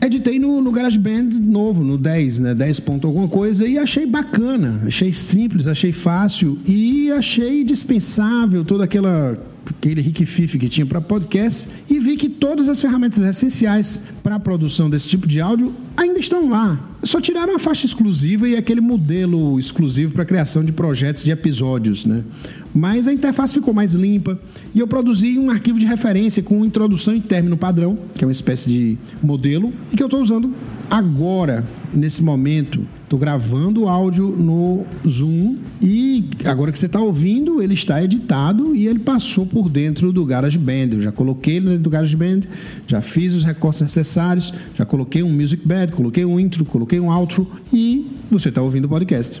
editei 0.00 0.38
no, 0.38 0.60
no 0.60 0.70
GarageBand 0.70 1.30
novo, 1.40 1.82
no 1.82 1.98
10, 1.98 2.38
né? 2.40 2.54
10 2.54 2.82
ponto 2.82 3.06
alguma 3.06 3.28
coisa, 3.28 3.66
e 3.66 3.78
achei 3.78 4.06
bacana, 4.06 4.82
achei 4.86 5.12
simples, 5.12 5.66
achei 5.66 5.92
fácil 5.92 6.58
e 6.66 7.10
achei 7.12 7.64
dispensável 7.64 8.64
toda 8.64 8.84
aquela 8.84 9.38
aquele 9.70 10.00
Rick 10.00 10.24
Fife 10.26 10.58
que 10.58 10.68
tinha 10.68 10.86
para 10.86 11.00
podcast 11.00 11.68
e 11.88 11.98
vi 11.98 12.16
que 12.16 12.28
todas 12.28 12.68
as 12.68 12.80
ferramentas 12.80 13.18
essenciais 13.24 14.02
para 14.22 14.36
a 14.36 14.40
produção 14.40 14.88
desse 14.88 15.08
tipo 15.08 15.26
de 15.26 15.40
áudio 15.40 15.74
ainda 15.96 16.18
estão 16.18 16.48
lá. 16.48 16.78
Só 17.02 17.20
tiraram 17.20 17.54
a 17.54 17.58
faixa 17.58 17.86
exclusiva 17.86 18.48
e 18.48 18.56
aquele 18.56 18.80
modelo 18.80 19.58
exclusivo 19.58 20.12
para 20.12 20.24
criação 20.24 20.64
de 20.64 20.72
projetos 20.72 21.22
de 21.22 21.30
episódios, 21.30 22.04
né? 22.04 22.24
Mas 22.74 23.06
a 23.06 23.12
interface 23.12 23.54
ficou 23.54 23.72
mais 23.72 23.94
limpa 23.94 24.38
e 24.74 24.80
eu 24.80 24.86
produzi 24.86 25.38
um 25.38 25.50
arquivo 25.50 25.78
de 25.78 25.86
referência 25.86 26.42
com 26.42 26.64
introdução 26.64 27.14
e 27.14 27.20
término 27.20 27.56
padrão, 27.56 27.98
que 28.14 28.24
é 28.24 28.26
uma 28.26 28.32
espécie 28.32 28.68
de 28.68 28.98
modelo, 29.22 29.72
e 29.92 29.96
que 29.96 30.02
eu 30.02 30.06
estou 30.06 30.20
usando 30.20 30.52
agora, 30.90 31.64
nesse 31.92 32.22
momento. 32.22 32.86
Estou 33.04 33.18
gravando 33.18 33.84
o 33.84 33.88
áudio 33.88 34.28
no 34.28 34.84
Zoom 35.08 35.56
e 35.80 36.28
agora 36.44 36.70
que 36.70 36.78
você 36.78 36.84
está 36.84 37.00
ouvindo, 37.00 37.62
ele 37.62 37.72
está 37.72 38.04
editado 38.04 38.76
e 38.76 38.86
ele 38.86 38.98
passou 38.98 39.46
por 39.46 39.70
dentro 39.70 40.12
do 40.12 40.26
GarageBand. 40.26 40.90
Eu 40.92 41.00
já 41.00 41.10
coloquei 41.10 41.56
ele 41.56 41.68
dentro 41.68 41.84
do 41.84 41.90
GarageBand, 41.90 42.42
já 42.86 43.00
fiz 43.00 43.34
os 43.34 43.44
recortes 43.44 43.80
necessários, 43.80 44.52
já 44.76 44.84
coloquei 44.84 45.22
um 45.22 45.32
music 45.32 45.66
bed, 45.66 45.92
coloquei 45.92 46.26
um 46.26 46.38
intro, 46.38 46.66
coloquei 46.66 47.00
um 47.00 47.08
outro 47.08 47.50
e 47.72 48.06
você 48.30 48.50
está 48.50 48.60
ouvindo 48.60 48.84
o 48.84 48.88
podcast. 48.90 49.40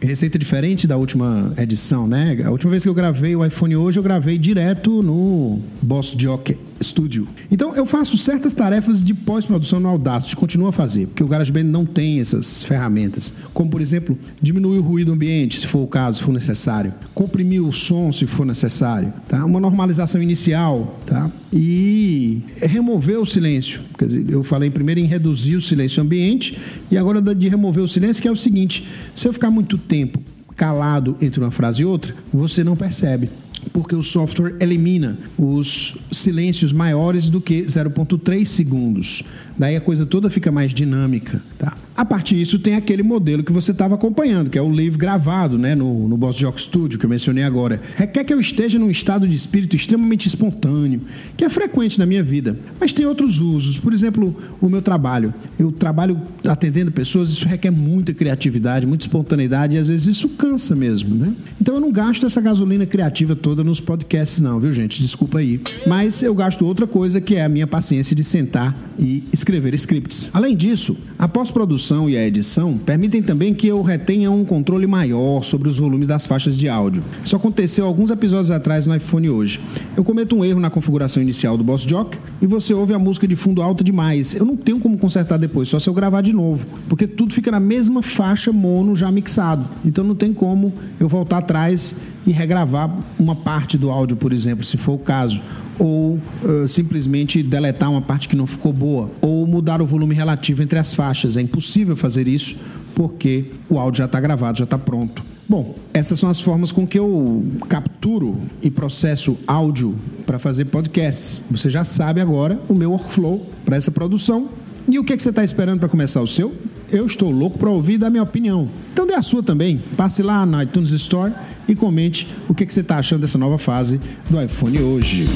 Receita 0.00 0.38
diferente 0.38 0.86
da 0.86 0.96
última 0.96 1.52
edição, 1.56 2.06
né? 2.06 2.40
A 2.44 2.50
última 2.50 2.70
vez 2.70 2.82
que 2.82 2.88
eu 2.88 2.94
gravei 2.94 3.34
o 3.34 3.44
iPhone 3.44 3.76
hoje, 3.76 3.98
eu 3.98 4.02
gravei 4.02 4.38
direto 4.38 5.02
no 5.02 5.60
Boss 5.82 6.14
Jock 6.18 6.56
Studio. 6.82 7.26
Então, 7.50 7.74
eu 7.74 7.84
faço 7.84 8.16
certas 8.16 8.54
tarefas 8.54 9.02
de 9.02 9.14
pós-produção 9.14 9.80
no 9.80 9.88
Audacity, 9.88 10.36
continuo 10.36 10.68
a 10.68 10.72
fazer, 10.72 11.06
porque 11.06 11.22
o 11.22 11.26
GarageBand 11.26 11.64
não 11.64 11.84
tem 11.84 12.20
essas 12.20 12.62
ferramentas. 12.62 13.32
Como, 13.52 13.70
por 13.70 13.80
exemplo, 13.80 14.18
diminuir 14.40 14.78
o 14.78 14.82
ruído 14.82 15.12
ambiente, 15.12 15.58
se 15.58 15.66
for 15.66 15.80
o 15.80 15.86
caso, 15.86 16.18
se 16.18 16.24
for 16.24 16.32
necessário. 16.32 16.92
Comprimir 17.14 17.64
o 17.64 17.72
som, 17.72 18.12
se 18.12 18.26
for 18.26 18.46
necessário. 18.46 19.12
Tá? 19.28 19.44
Uma 19.44 19.60
normalização 19.60 20.22
inicial, 20.22 21.00
tá? 21.06 21.30
E 21.52 22.42
remover 22.60 23.18
o 23.18 23.26
silêncio. 23.26 23.80
Quer 23.98 24.06
dizer, 24.06 24.24
eu 24.28 24.42
falei 24.42 24.70
primeiro 24.70 25.00
em 25.00 25.04
reduzir 25.04 25.56
o 25.56 25.62
silêncio 25.62 26.02
ambiente 26.02 26.58
e 26.90 26.96
agora 26.96 27.20
de 27.34 27.48
remover 27.48 27.82
o 27.82 27.88
silêncio, 27.88 28.22
que 28.22 28.28
é 28.28 28.32
o 28.32 28.36
seguinte: 28.36 28.86
se 29.18 29.26
eu 29.26 29.32
ficar 29.32 29.50
muito 29.50 29.76
tempo 29.76 30.20
calado 30.54 31.16
entre 31.20 31.40
uma 31.40 31.50
frase 31.50 31.82
e 31.82 31.84
outra, 31.84 32.14
você 32.32 32.62
não 32.62 32.76
percebe 32.76 33.28
porque 33.72 33.94
o 33.96 34.02
software 34.02 34.54
elimina 34.60 35.18
os 35.36 35.96
silêncios 36.12 36.72
maiores 36.72 37.28
do 37.28 37.40
que 37.40 37.62
0,3 37.62 38.44
segundos. 38.44 39.24
Daí 39.58 39.74
a 39.74 39.80
coisa 39.80 40.06
toda 40.06 40.30
fica 40.30 40.52
mais 40.52 40.72
dinâmica. 40.72 41.42
Tá? 41.58 41.76
A 41.98 42.04
partir 42.04 42.36
disso, 42.36 42.60
tem 42.60 42.76
aquele 42.76 43.02
modelo 43.02 43.42
que 43.42 43.50
você 43.50 43.72
estava 43.72 43.96
acompanhando, 43.96 44.50
que 44.50 44.56
é 44.56 44.62
o 44.62 44.68
live 44.68 44.96
gravado 44.96 45.58
né, 45.58 45.74
no, 45.74 46.06
no 46.06 46.16
Boss 46.16 46.36
Jock 46.36 46.60
Studio, 46.60 46.96
que 46.96 47.04
eu 47.04 47.10
mencionei 47.10 47.42
agora. 47.42 47.82
Requer 47.96 48.22
que 48.22 48.32
eu 48.32 48.38
esteja 48.38 48.78
num 48.78 48.88
estado 48.88 49.26
de 49.26 49.34
espírito 49.34 49.74
extremamente 49.74 50.28
espontâneo, 50.28 51.00
que 51.36 51.44
é 51.44 51.48
frequente 51.48 51.98
na 51.98 52.06
minha 52.06 52.22
vida. 52.22 52.56
Mas 52.78 52.92
tem 52.92 53.04
outros 53.04 53.40
usos. 53.40 53.78
Por 53.78 53.92
exemplo, 53.92 54.36
o 54.60 54.68
meu 54.68 54.80
trabalho. 54.80 55.34
Eu 55.58 55.72
trabalho 55.72 56.22
atendendo 56.46 56.92
pessoas, 56.92 57.30
isso 57.30 57.48
requer 57.48 57.72
muita 57.72 58.14
criatividade, 58.14 58.86
muita 58.86 59.04
espontaneidade, 59.04 59.74
e 59.74 59.78
às 59.78 59.88
vezes 59.88 60.06
isso 60.06 60.28
cansa 60.28 60.76
mesmo. 60.76 61.16
Né? 61.16 61.34
Então 61.60 61.74
eu 61.74 61.80
não 61.80 61.90
gasto 61.90 62.24
essa 62.24 62.40
gasolina 62.40 62.86
criativa 62.86 63.34
toda 63.34 63.64
nos 63.64 63.80
podcasts, 63.80 64.40
não, 64.40 64.60
viu, 64.60 64.72
gente? 64.72 65.02
Desculpa 65.02 65.38
aí. 65.38 65.60
Mas 65.84 66.22
eu 66.22 66.32
gasto 66.32 66.64
outra 66.64 66.86
coisa, 66.86 67.20
que 67.20 67.34
é 67.34 67.44
a 67.44 67.48
minha 67.48 67.66
paciência 67.66 68.14
de 68.14 68.22
sentar 68.22 68.76
e 68.96 69.24
escrever 69.32 69.47
scripts. 69.74 70.28
Além 70.32 70.56
disso, 70.56 70.96
a 71.18 71.26
pós-produção 71.26 71.68
produção 71.78 72.08
e 72.08 72.16
a 72.16 72.26
edição 72.26 72.76
permitem 72.76 73.22
também 73.22 73.54
que 73.54 73.66
eu 73.66 73.82
retenha 73.82 74.30
um 74.30 74.44
controle 74.44 74.86
maior 74.86 75.42
sobre 75.42 75.68
os 75.68 75.78
volumes 75.78 76.06
das 76.06 76.26
faixas 76.26 76.56
de 76.56 76.68
áudio. 76.68 77.02
Isso 77.24 77.36
aconteceu 77.36 77.86
alguns 77.86 78.10
episódios 78.10 78.50
atrás 78.50 78.86
no 78.86 78.94
iPhone 78.94 79.28
hoje. 79.30 79.60
Eu 79.96 80.02
cometo 80.02 80.34
um 80.34 80.44
erro 80.44 80.60
na 80.60 80.70
configuração 80.70 81.22
inicial 81.22 81.56
do 81.56 81.64
Boss 81.64 81.82
Jock 81.82 82.18
e 82.40 82.46
você 82.46 82.74
ouve 82.74 82.94
a 82.94 82.98
música 82.98 83.28
de 83.28 83.36
fundo 83.36 83.62
alta 83.62 83.84
demais. 83.84 84.34
Eu 84.34 84.44
não 84.44 84.56
tenho 84.56 84.80
como 84.80 84.98
consertar 84.98 85.38
depois, 85.38 85.68
só 85.68 85.78
se 85.78 85.88
eu 85.88 85.94
gravar 85.94 86.20
de 86.20 86.32
novo, 86.32 86.66
porque 86.88 87.06
tudo 87.06 87.32
fica 87.32 87.50
na 87.50 87.60
mesma 87.60 88.02
faixa 88.02 88.52
mono 88.52 88.96
já 88.96 89.10
mixado. 89.10 89.68
Então 89.84 90.04
não 90.04 90.14
tem 90.14 90.32
como 90.32 90.72
eu 90.98 91.08
voltar 91.08 91.38
atrás 91.38 91.94
e 92.28 92.32
regravar 92.32 92.94
uma 93.18 93.34
parte 93.34 93.78
do 93.78 93.90
áudio, 93.90 94.14
por 94.14 94.34
exemplo, 94.34 94.62
se 94.62 94.76
for 94.76 94.92
o 94.92 94.98
caso 94.98 95.40
ou 95.78 96.20
uh, 96.42 96.68
simplesmente 96.68 97.42
deletar 97.42 97.90
uma 97.90 98.02
parte 98.02 98.28
que 98.28 98.36
não 98.36 98.46
ficou 98.46 98.70
boa, 98.72 99.10
ou 99.22 99.46
mudar 99.46 99.80
o 99.80 99.86
volume 99.86 100.14
relativo 100.14 100.62
entre 100.62 100.78
as 100.78 100.92
faixas. 100.92 101.38
É 101.38 101.40
impossível 101.40 101.96
fazer 101.96 102.28
isso 102.28 102.54
porque 102.94 103.46
o 103.70 103.78
áudio 103.78 103.98
já 103.98 104.04
está 104.04 104.20
gravado, 104.20 104.58
já 104.58 104.64
está 104.64 104.76
pronto. 104.76 105.24
Bom, 105.48 105.74
essas 105.94 106.18
são 106.18 106.28
as 106.28 106.38
formas 106.38 106.70
com 106.70 106.86
que 106.86 106.98
eu 106.98 107.46
capturo 107.68 108.36
e 108.60 108.70
processo 108.70 109.38
áudio 109.46 109.94
para 110.26 110.38
fazer 110.38 110.66
podcasts. 110.66 111.42
Você 111.50 111.70
já 111.70 111.84
sabe 111.84 112.20
agora 112.20 112.60
o 112.68 112.74
meu 112.74 112.90
workflow 112.90 113.46
para 113.64 113.76
essa 113.76 113.90
produção. 113.90 114.50
E 114.86 114.98
o 114.98 115.04
que, 115.04 115.14
é 115.14 115.16
que 115.16 115.22
você 115.22 115.30
está 115.30 115.44
esperando 115.44 115.78
para 115.78 115.88
começar 115.88 116.20
o 116.20 116.26
seu? 116.26 116.54
Eu 116.90 117.06
estou 117.06 117.30
louco 117.30 117.58
para 117.58 117.70
ouvir 117.70 117.98
dar 117.98 118.10
minha 118.10 118.22
opinião. 118.22 118.68
Então 118.92 119.06
dê 119.06 119.14
a 119.14 119.22
sua 119.22 119.42
também. 119.42 119.80
Passe 119.96 120.22
lá 120.22 120.44
na 120.44 120.64
iTunes 120.64 120.90
Store 120.90 121.32
e 121.68 121.76
comente 121.76 122.26
o 122.48 122.54
que, 122.54 122.66
que 122.66 122.72
você 122.72 122.80
está 122.80 122.98
achando 122.98 123.20
dessa 123.20 123.38
nova 123.38 123.58
fase 123.58 124.00
do 124.28 124.40
iPhone 124.40 124.80
hoje. 124.80 125.26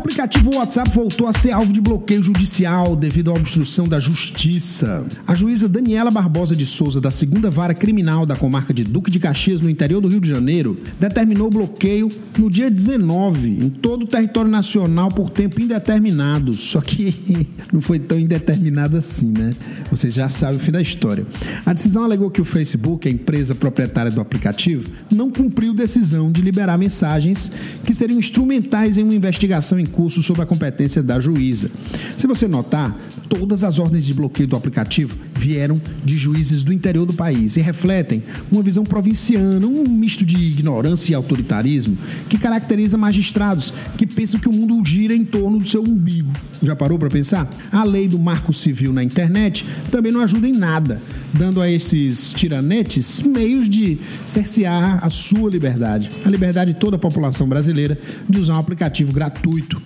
Aplicativo 0.00 0.56
WhatsApp 0.56 0.90
voltou 0.94 1.26
a 1.26 1.32
ser 1.32 1.52
alvo 1.52 1.72
de 1.74 1.80
bloqueio 1.80 2.22
judicial 2.22 2.96
devido 2.96 3.30
à 3.30 3.34
obstrução 3.34 3.86
da 3.86 4.00
justiça. 4.00 5.04
A 5.26 5.34
juíza 5.34 5.68
Daniela 5.68 6.10
Barbosa 6.10 6.56
de 6.56 6.64
Souza, 6.64 7.02
da 7.02 7.10
segunda 7.10 7.50
vara 7.50 7.74
criminal 7.74 8.24
da 8.24 8.34
comarca 8.34 8.72
de 8.72 8.82
Duque 8.82 9.10
de 9.10 9.20
Caxias, 9.20 9.60
no 9.60 9.68
interior 9.68 10.00
do 10.00 10.08
Rio 10.08 10.20
de 10.20 10.28
Janeiro, 10.28 10.80
determinou 10.98 11.48
o 11.48 11.50
bloqueio 11.50 12.08
no 12.38 12.50
dia 12.50 12.70
19 12.70 13.50
em 13.50 13.68
todo 13.68 14.04
o 14.04 14.06
território 14.06 14.50
nacional 14.50 15.10
por 15.10 15.28
tempo 15.28 15.60
indeterminado. 15.60 16.54
Só 16.54 16.80
que 16.80 17.46
não 17.70 17.82
foi 17.82 17.98
tão 17.98 18.18
indeterminado 18.18 18.96
assim, 18.96 19.26
né? 19.26 19.54
Vocês 19.90 20.14
já 20.14 20.30
sabem 20.30 20.56
o 20.56 20.60
fim 20.60 20.72
da 20.72 20.80
história. 20.80 21.26
A 21.66 21.74
decisão 21.74 22.04
alegou 22.04 22.30
que 22.30 22.40
o 22.40 22.44
Facebook, 22.44 23.06
a 23.06 23.12
empresa 23.12 23.54
proprietária 23.54 24.10
do 24.10 24.20
aplicativo, 24.20 24.88
não 25.12 25.30
cumpriu 25.30 25.74
decisão 25.74 26.32
de 26.32 26.40
liberar 26.40 26.78
mensagens 26.78 27.52
que 27.84 27.92
seriam 27.92 28.18
instrumentais 28.18 28.96
em 28.96 29.02
uma 29.02 29.14
investigação 29.14 29.78
em 29.78 29.89
curso 29.90 30.22
sob 30.22 30.40
a 30.40 30.46
competência 30.46 31.02
da 31.02 31.20
juíza. 31.20 31.70
Se 32.16 32.26
você 32.26 32.48
notar, 32.48 32.96
todas 33.28 33.62
as 33.62 33.78
ordens 33.78 34.04
de 34.04 34.14
bloqueio 34.14 34.48
do 34.48 34.56
aplicativo 34.56 35.16
vieram 35.36 35.80
de 36.04 36.18
juízes 36.18 36.62
do 36.62 36.72
interior 36.72 37.06
do 37.06 37.12
país 37.12 37.56
e 37.56 37.60
refletem 37.60 38.22
uma 38.50 38.60
visão 38.60 38.84
provinciana, 38.84 39.66
um 39.66 39.88
misto 39.88 40.24
de 40.24 40.36
ignorância 40.36 41.12
e 41.12 41.14
autoritarismo 41.14 41.96
que 42.28 42.36
caracteriza 42.36 42.98
magistrados 42.98 43.72
que 43.96 44.06
pensam 44.06 44.40
que 44.40 44.48
o 44.48 44.52
mundo 44.52 44.84
gira 44.84 45.14
em 45.14 45.24
torno 45.24 45.58
do 45.58 45.68
seu 45.68 45.82
umbigo. 45.82 46.30
Já 46.62 46.76
parou 46.76 46.98
para 46.98 47.08
pensar? 47.08 47.50
A 47.72 47.84
lei 47.84 48.06
do 48.06 48.18
marco 48.18 48.52
civil 48.52 48.92
na 48.92 49.02
internet 49.02 49.64
também 49.90 50.12
não 50.12 50.20
ajuda 50.20 50.46
em 50.46 50.52
nada, 50.52 51.00
dando 51.32 51.60
a 51.60 51.70
esses 51.70 52.32
tiranetes 52.32 53.22
meios 53.22 53.68
de 53.68 53.98
cercear 54.26 55.04
a 55.04 55.08
sua 55.08 55.50
liberdade, 55.50 56.10
a 56.24 56.28
liberdade 56.28 56.74
de 56.74 56.78
toda 56.78 56.96
a 56.96 56.98
população 56.98 57.48
brasileira 57.48 57.98
de 58.28 58.38
usar 58.38 58.54
um 58.54 58.58
aplicativo 58.58 59.12
gratuito 59.12 59.79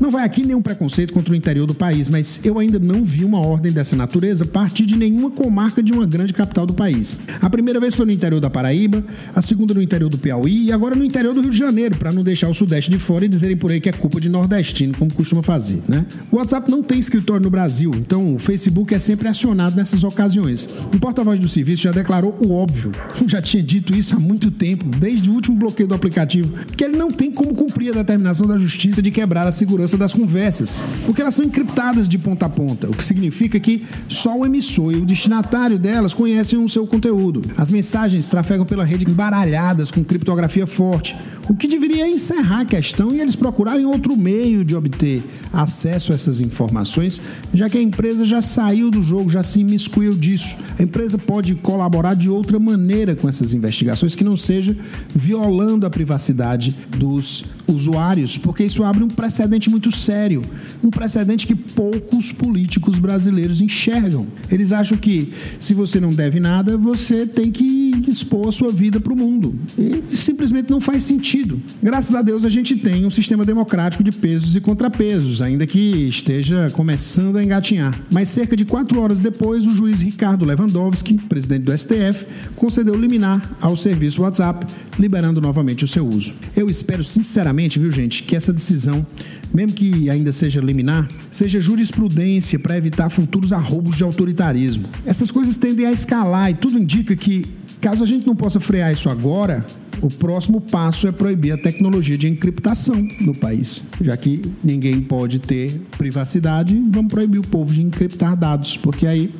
não 0.00 0.10
vai 0.10 0.24
aqui 0.24 0.44
nenhum 0.44 0.62
preconceito 0.62 1.12
contra 1.12 1.32
o 1.32 1.36
interior 1.36 1.66
do 1.66 1.74
país, 1.74 2.08
mas 2.08 2.40
eu 2.44 2.58
ainda 2.58 2.78
não 2.78 3.04
vi 3.04 3.24
uma 3.24 3.40
ordem 3.40 3.72
dessa 3.72 3.96
natureza 3.96 4.46
partir 4.46 4.86
de 4.86 4.96
nenhuma 4.96 5.30
comarca 5.30 5.82
de 5.82 5.92
uma 5.92 6.06
grande 6.06 6.32
capital 6.32 6.66
do 6.66 6.72
país. 6.72 7.18
A 7.40 7.50
primeira 7.50 7.80
vez 7.80 7.94
foi 7.94 8.06
no 8.06 8.12
interior 8.12 8.40
da 8.40 8.48
Paraíba, 8.48 9.04
a 9.34 9.42
segunda 9.42 9.74
no 9.74 9.82
interior 9.82 10.08
do 10.08 10.18
Piauí 10.18 10.66
e 10.66 10.72
agora 10.72 10.94
no 10.94 11.04
interior 11.04 11.34
do 11.34 11.40
Rio 11.40 11.50
de 11.50 11.58
Janeiro, 11.58 11.96
para 11.96 12.12
não 12.12 12.22
deixar 12.22 12.48
o 12.48 12.54
Sudeste 12.54 12.90
de 12.90 12.98
fora 12.98 13.24
e 13.24 13.28
dizerem 13.28 13.56
por 13.56 13.70
aí 13.70 13.80
que 13.80 13.88
é 13.88 13.92
culpa 13.92 14.20
de 14.20 14.28
nordestino, 14.28 14.94
como 14.96 15.12
costuma 15.12 15.42
fazer, 15.42 15.82
né? 15.88 16.06
O 16.30 16.36
WhatsApp 16.36 16.70
não 16.70 16.82
tem 16.82 16.98
escritório 16.98 17.42
no 17.42 17.50
Brasil, 17.50 17.92
então 17.94 18.34
o 18.34 18.38
Facebook 18.38 18.94
é 18.94 18.98
sempre 18.98 19.28
acionado 19.28 19.76
nessas 19.76 20.04
ocasiões. 20.04 20.68
O 20.94 20.98
porta-voz 20.98 21.40
do 21.40 21.48
serviço 21.48 21.82
já 21.82 21.92
declarou 21.92 22.36
o 22.40 22.52
óbvio, 22.52 22.92
já 23.26 23.42
tinha 23.42 23.62
dito 23.62 23.94
isso 23.94 24.14
há 24.14 24.20
muito 24.20 24.50
tempo, 24.50 24.84
desde 24.84 25.28
o 25.28 25.34
último 25.34 25.56
bloqueio 25.56 25.88
do 25.88 25.94
aplicativo, 25.94 26.52
que 26.76 26.84
ele 26.84 26.96
não 26.96 27.10
tem 27.10 27.30
como 27.30 27.54
cumprir 27.54 27.92
a 27.92 28.02
determinação 28.02 28.46
da 28.46 28.56
justiça 28.58 29.02
de 29.02 29.10
quebrar 29.10 29.46
a 29.46 29.52
segurança 29.52 29.87
segurança 29.88 29.96
das 29.96 30.12
conversas, 30.12 30.82
porque 31.06 31.22
elas 31.22 31.34
são 31.34 31.44
encriptadas 31.44 32.06
de 32.06 32.18
ponta 32.18 32.46
a 32.46 32.48
ponta, 32.48 32.88
o 32.88 32.92
que 32.92 33.04
significa 33.04 33.58
que 33.58 33.86
só 34.08 34.36
o 34.36 34.44
emissor 34.44 34.92
e 34.92 34.96
o 34.96 35.06
destinatário 35.06 35.78
delas 35.78 36.12
conhecem 36.12 36.58
o 36.62 36.68
seu 36.68 36.86
conteúdo. 36.86 37.42
As 37.56 37.70
mensagens 37.70 38.28
trafegam 38.28 38.66
pela 38.66 38.84
rede 38.84 39.08
embaralhadas 39.08 39.90
com 39.90 40.04
criptografia 40.04 40.66
forte, 40.66 41.16
o 41.48 41.54
que 41.54 41.66
deveria 41.66 42.06
encerrar 42.06 42.60
a 42.60 42.64
questão 42.64 43.14
e 43.14 43.20
eles 43.20 43.34
procurarem 43.34 43.86
outro 43.86 44.16
meio 44.16 44.64
de 44.64 44.74
obter 44.74 45.22
acesso 45.52 46.12
a 46.12 46.14
essas 46.14 46.40
informações, 46.40 47.20
já 47.54 47.70
que 47.70 47.78
a 47.78 47.82
empresa 47.82 48.26
já 48.26 48.42
saiu 48.42 48.90
do 48.90 49.02
jogo, 49.02 49.30
já 49.30 49.42
se 49.42 49.60
imiscuiu 49.60 50.12
disso. 50.12 50.56
A 50.78 50.82
empresa 50.82 51.16
pode 51.16 51.54
colaborar 51.54 52.14
de 52.14 52.28
outra 52.28 52.58
maneira 52.58 53.16
com 53.16 53.28
essas 53.28 53.52
investigações 53.54 54.14
que 54.14 54.24
não 54.24 54.36
seja 54.36 54.76
violando 55.14 55.86
a 55.86 55.90
privacidade 55.90 56.78
dos 56.96 57.44
usuários, 57.66 58.36
porque 58.36 58.64
isso 58.64 58.82
abre 58.82 59.02
um 59.02 59.08
precedente 59.08 59.70
muito 59.70 59.90
sério, 59.90 60.42
um 60.82 60.90
precedente 60.90 61.46
que 61.46 61.54
poucos 61.54 62.32
políticos 62.32 62.98
brasileiros 62.98 63.60
enxergam. 63.60 64.26
Eles 64.50 64.72
acham 64.72 64.96
que 64.98 65.32
se 65.58 65.74
você 65.74 66.00
não 66.00 66.10
deve 66.10 66.40
nada, 66.40 66.76
você 66.76 67.26
tem 67.26 67.50
que 67.50 68.04
expor 68.06 68.48
a 68.48 68.52
sua 68.52 68.72
vida 68.72 69.00
para 69.00 69.12
o 69.12 69.16
mundo. 69.16 69.54
E 69.78 70.16
simplesmente 70.16 70.70
não 70.70 70.80
faz 70.80 71.02
sentido. 71.02 71.37
Graças 71.82 72.14
a 72.14 72.22
Deus 72.22 72.44
a 72.44 72.48
gente 72.48 72.76
tem 72.76 73.04
um 73.04 73.10
sistema 73.10 73.44
democrático 73.44 74.02
de 74.02 74.12
pesos 74.12 74.56
e 74.56 74.60
contrapesos, 74.60 75.40
ainda 75.42 75.66
que 75.66 76.08
esteja 76.08 76.70
começando 76.72 77.36
a 77.36 77.44
engatinhar. 77.44 78.00
Mas 78.10 78.28
cerca 78.28 78.56
de 78.56 78.64
quatro 78.64 79.00
horas 79.00 79.20
depois, 79.20 79.66
o 79.66 79.70
juiz 79.70 80.00
Ricardo 80.00 80.44
Lewandowski, 80.44 81.14
presidente 81.14 81.64
do 81.64 81.76
STF, 81.76 82.26
concedeu 82.56 82.94
liminar 82.94 83.56
ao 83.60 83.76
serviço 83.76 84.22
WhatsApp, 84.22 84.66
liberando 84.98 85.40
novamente 85.40 85.84
o 85.84 85.88
seu 85.88 86.06
uso. 86.06 86.34
Eu 86.56 86.68
espero 86.68 87.04
sinceramente, 87.04 87.78
viu 87.78 87.90
gente, 87.90 88.22
que 88.22 88.34
essa 88.34 88.52
decisão 88.52 89.06
mesmo 89.52 89.72
que 89.72 90.10
ainda 90.10 90.32
seja 90.32 90.60
liminar, 90.60 91.08
seja 91.30 91.60
jurisprudência 91.60 92.58
para 92.58 92.76
evitar 92.76 93.08
futuros 93.08 93.52
arroubos 93.52 93.96
de 93.96 94.04
autoritarismo. 94.04 94.88
Essas 95.06 95.30
coisas 95.30 95.56
tendem 95.56 95.86
a 95.86 95.92
escalar 95.92 96.50
e 96.50 96.54
tudo 96.54 96.78
indica 96.78 97.16
que, 97.16 97.46
caso 97.80 98.02
a 98.02 98.06
gente 98.06 98.26
não 98.26 98.36
possa 98.36 98.60
frear 98.60 98.92
isso 98.92 99.08
agora, 99.08 99.64
o 100.00 100.08
próximo 100.08 100.60
passo 100.60 101.06
é 101.06 101.12
proibir 101.12 101.52
a 101.52 101.58
tecnologia 101.58 102.16
de 102.16 102.28
encriptação 102.28 103.06
no 103.20 103.36
país. 103.36 103.82
Já 104.00 104.16
que 104.16 104.42
ninguém 104.62 105.00
pode 105.00 105.38
ter 105.38 105.80
privacidade, 105.96 106.74
vamos 106.90 107.12
proibir 107.12 107.38
o 107.38 107.46
povo 107.46 107.72
de 107.72 107.82
encriptar 107.82 108.36
dados, 108.36 108.76
porque 108.76 109.06
aí 109.06 109.34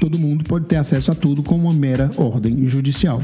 todo 0.00 0.18
mundo 0.18 0.44
pode 0.44 0.66
ter 0.66 0.76
acesso 0.76 1.10
a 1.10 1.14
tudo 1.14 1.42
com 1.42 1.56
uma 1.56 1.72
mera 1.72 2.10
ordem 2.16 2.66
judicial. 2.66 3.20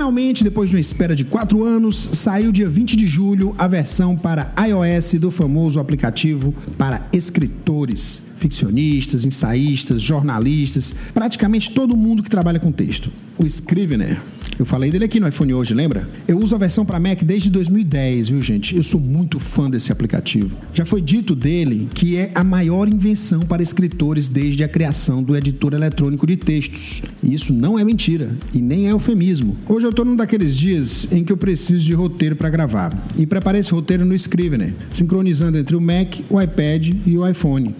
Finalmente, 0.00 0.42
depois 0.42 0.70
de 0.70 0.76
uma 0.76 0.80
espera 0.80 1.14
de 1.14 1.26
quatro 1.26 1.62
anos, 1.62 2.08
saiu 2.14 2.50
dia 2.50 2.70
20 2.70 2.96
de 2.96 3.06
julho 3.06 3.54
a 3.58 3.68
versão 3.68 4.16
para 4.16 4.50
iOS 4.66 5.20
do 5.20 5.30
famoso 5.30 5.78
aplicativo 5.78 6.54
para 6.78 7.02
escritores 7.12 8.22
ficcionistas, 8.38 9.26
ensaístas, 9.26 10.00
jornalistas, 10.00 10.94
praticamente 11.12 11.72
todo 11.72 11.94
mundo 11.94 12.22
que 12.22 12.30
trabalha 12.30 12.58
com 12.58 12.72
texto. 12.72 13.12
O 13.38 13.44
Scrivener. 13.44 14.18
Eu 14.58 14.66
falei 14.66 14.90
dele 14.90 15.06
aqui 15.06 15.18
no 15.18 15.26
iPhone 15.26 15.54
hoje, 15.54 15.72
lembra? 15.72 16.06
Eu 16.28 16.38
uso 16.38 16.54
a 16.54 16.58
versão 16.58 16.84
para 16.84 17.00
Mac 17.00 17.22
desde 17.22 17.48
2010, 17.48 18.28
viu, 18.28 18.42
gente? 18.42 18.76
Eu 18.76 18.82
sou 18.82 19.00
muito 19.00 19.40
fã 19.40 19.70
desse 19.70 19.90
aplicativo. 19.90 20.54
Já 20.74 20.84
foi 20.84 21.00
dito 21.00 21.34
dele 21.34 21.88
que 21.94 22.18
é 22.18 22.30
a 22.34 22.44
maior 22.44 22.86
invenção 22.86 23.40
para 23.40 23.62
escritores 23.62 24.28
desde 24.28 24.62
a 24.62 24.68
criação 24.68 25.22
do 25.22 25.34
editor 25.34 25.72
eletrônico 25.72 26.26
de 26.26 26.36
textos. 26.36 27.00
E 27.22 27.32
isso 27.32 27.54
não 27.54 27.78
é 27.78 27.84
mentira 27.84 28.36
e 28.52 28.60
nem 28.60 28.86
é 28.86 28.90
eufemismo. 28.90 29.56
Hoje 29.66 29.86
eu 29.90 29.92
estou 29.92 30.04
num 30.04 30.14
daqueles 30.14 30.56
dias 30.56 31.08
em 31.10 31.24
que 31.24 31.32
eu 31.32 31.36
preciso 31.36 31.84
de 31.84 31.92
roteiro 31.92 32.36
para 32.36 32.48
gravar 32.48 32.96
e 33.18 33.26
preparei 33.26 33.60
esse 33.60 33.72
roteiro 33.72 34.04
no 34.04 34.14
Scrivener, 34.14 34.72
sincronizando 34.92 35.58
entre 35.58 35.74
o 35.74 35.80
Mac, 35.80 36.20
o 36.30 36.40
iPad 36.40 36.94
e 37.04 37.18
o 37.18 37.28
iPhone. 37.28 37.74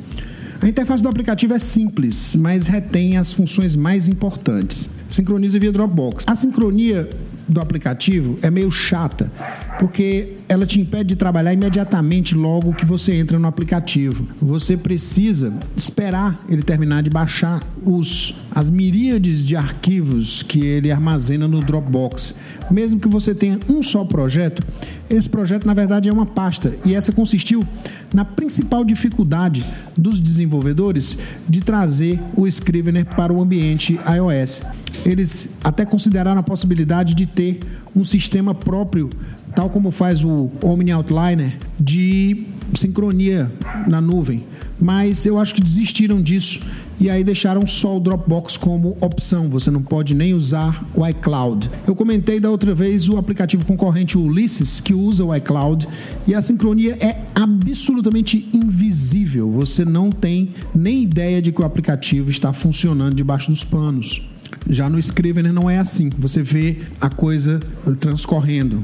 A 0.61 0.69
interface 0.69 1.05
do 1.05 1.09
aplicativo 1.09 1.55
é 1.55 1.59
simples, 1.61 2.35
mas 2.35 2.67
retém 2.67 3.17
as 3.17 3.33
funções 3.33 3.77
mais 3.77 4.09
importantes. 4.09 4.91
Sincroniza 5.09 5.57
via 5.61 5.71
Dropbox. 5.71 6.25
A 6.27 6.35
sincronia 6.35 7.09
do 7.49 7.61
aplicativo 7.61 8.37
é 8.43 8.51
meio 8.51 8.73
chata, 8.73 9.31
porque 9.79 10.35
ela 10.51 10.67
te 10.67 10.81
impede 10.81 11.11
de 11.11 11.17
trabalhar 11.17 11.55
imediatamente 11.55 12.35
logo 12.35 12.73
que 12.73 12.85
você 12.85 13.15
entra 13.15 13.39
no 13.39 13.47
aplicativo. 13.47 14.27
Você 14.43 14.77
precisa 14.77 15.57
esperar 15.77 16.45
ele 16.49 16.61
terminar 16.61 17.05
de 17.05 17.09
baixar 17.09 17.63
os, 17.87 18.35
as 18.51 18.69
miríades 18.69 19.47
de 19.47 19.55
arquivos 19.55 20.43
que 20.43 20.59
ele 20.67 20.91
armazena 20.91 21.47
no 21.47 21.61
Dropbox. 21.61 22.35
Mesmo 22.69 22.99
que 22.99 23.07
você 23.07 23.33
tenha 23.33 23.61
um 23.69 23.81
só 23.81 24.05
projeto, 24.05 24.61
esse 25.09 25.29
projeto 25.29 25.67
na 25.67 25.75
verdade 25.75 26.09
é 26.09 26.13
uma 26.13 26.27
pasta 26.27 26.75
e 26.85 26.97
essa 26.97 27.13
consistiu 27.13 27.65
na 28.13 28.25
principal 28.25 28.85
dificuldade 28.85 29.65
dos 29.97 30.19
desenvolvedores 30.19 31.17
de 31.49 31.61
trazer 31.61 32.19
o 32.37 32.45
Scrivener 32.49 33.05
para 33.05 33.33
o 33.33 33.41
ambiente 33.41 34.01
iOS. 34.05 34.63
Eles 35.07 35.49
até 35.63 35.87
consideraram 35.87 36.41
a 36.41 36.43
possibilidade 36.43 37.15
de 37.15 37.25
ter 37.25 37.61
um 37.95 38.05
sistema 38.05 38.55
próprio, 38.55 39.11
tal 39.55 39.71
como 39.71 39.91
faz 39.91 40.23
o 40.25 40.51
Omni 40.63 40.93
Outliner, 40.93 41.57
de 41.79 42.47
sincronia 42.75 43.51
na 43.87 44.01
nuvem. 44.01 44.45
Mas 44.81 45.27
eu 45.27 45.39
acho 45.39 45.55
que 45.55 45.61
desistiram 45.61 46.23
disso 46.23 46.61
e 46.99 47.09
aí 47.09 47.25
deixaram 47.25 47.67
só 47.67 47.97
o 47.97 48.01
Dropbox 48.01 48.57
como 48.57 48.97
opção. 49.01 49.49
Você 49.49 49.71
não 49.71 49.83
pode 49.83 50.15
nem 50.15 50.35
usar 50.35 50.85
o 50.95 51.07
iCloud. 51.07 51.71
Eu 51.87 51.95
comentei 51.95 52.39
da 52.39 52.51
outra 52.51 52.75
vez 52.75 53.09
o 53.09 53.17
aplicativo 53.17 53.65
concorrente 53.65 54.19
Ulysses, 54.19 54.81
que 54.81 54.93
usa 54.93 55.25
o 55.25 55.35
iCloud, 55.35 55.89
e 56.27 56.35
a 56.35 56.43
sincronia 56.43 56.97
é 57.01 57.23
absolutamente 57.35 58.49
invisível. 58.53 59.51
Você 59.51 59.85
não 59.85 60.11
tem 60.11 60.51
nem 60.75 61.03
ideia 61.03 61.41
de 61.41 61.53
que 61.53 61.63
o 61.63 61.65
aplicativo 61.65 62.31
está 62.31 62.53
funcionando 62.53 63.15
debaixo 63.15 63.51
dos 63.51 63.65
panos. 63.65 64.23
Já 64.69 64.89
no 64.89 64.99
Scrivener 64.99 65.53
não 65.53 65.69
é 65.69 65.79
assim. 65.79 66.11
Você 66.19 66.43
vê 66.43 66.79
a 67.01 67.09
coisa 67.09 67.61
transcorrendo, 67.99 68.83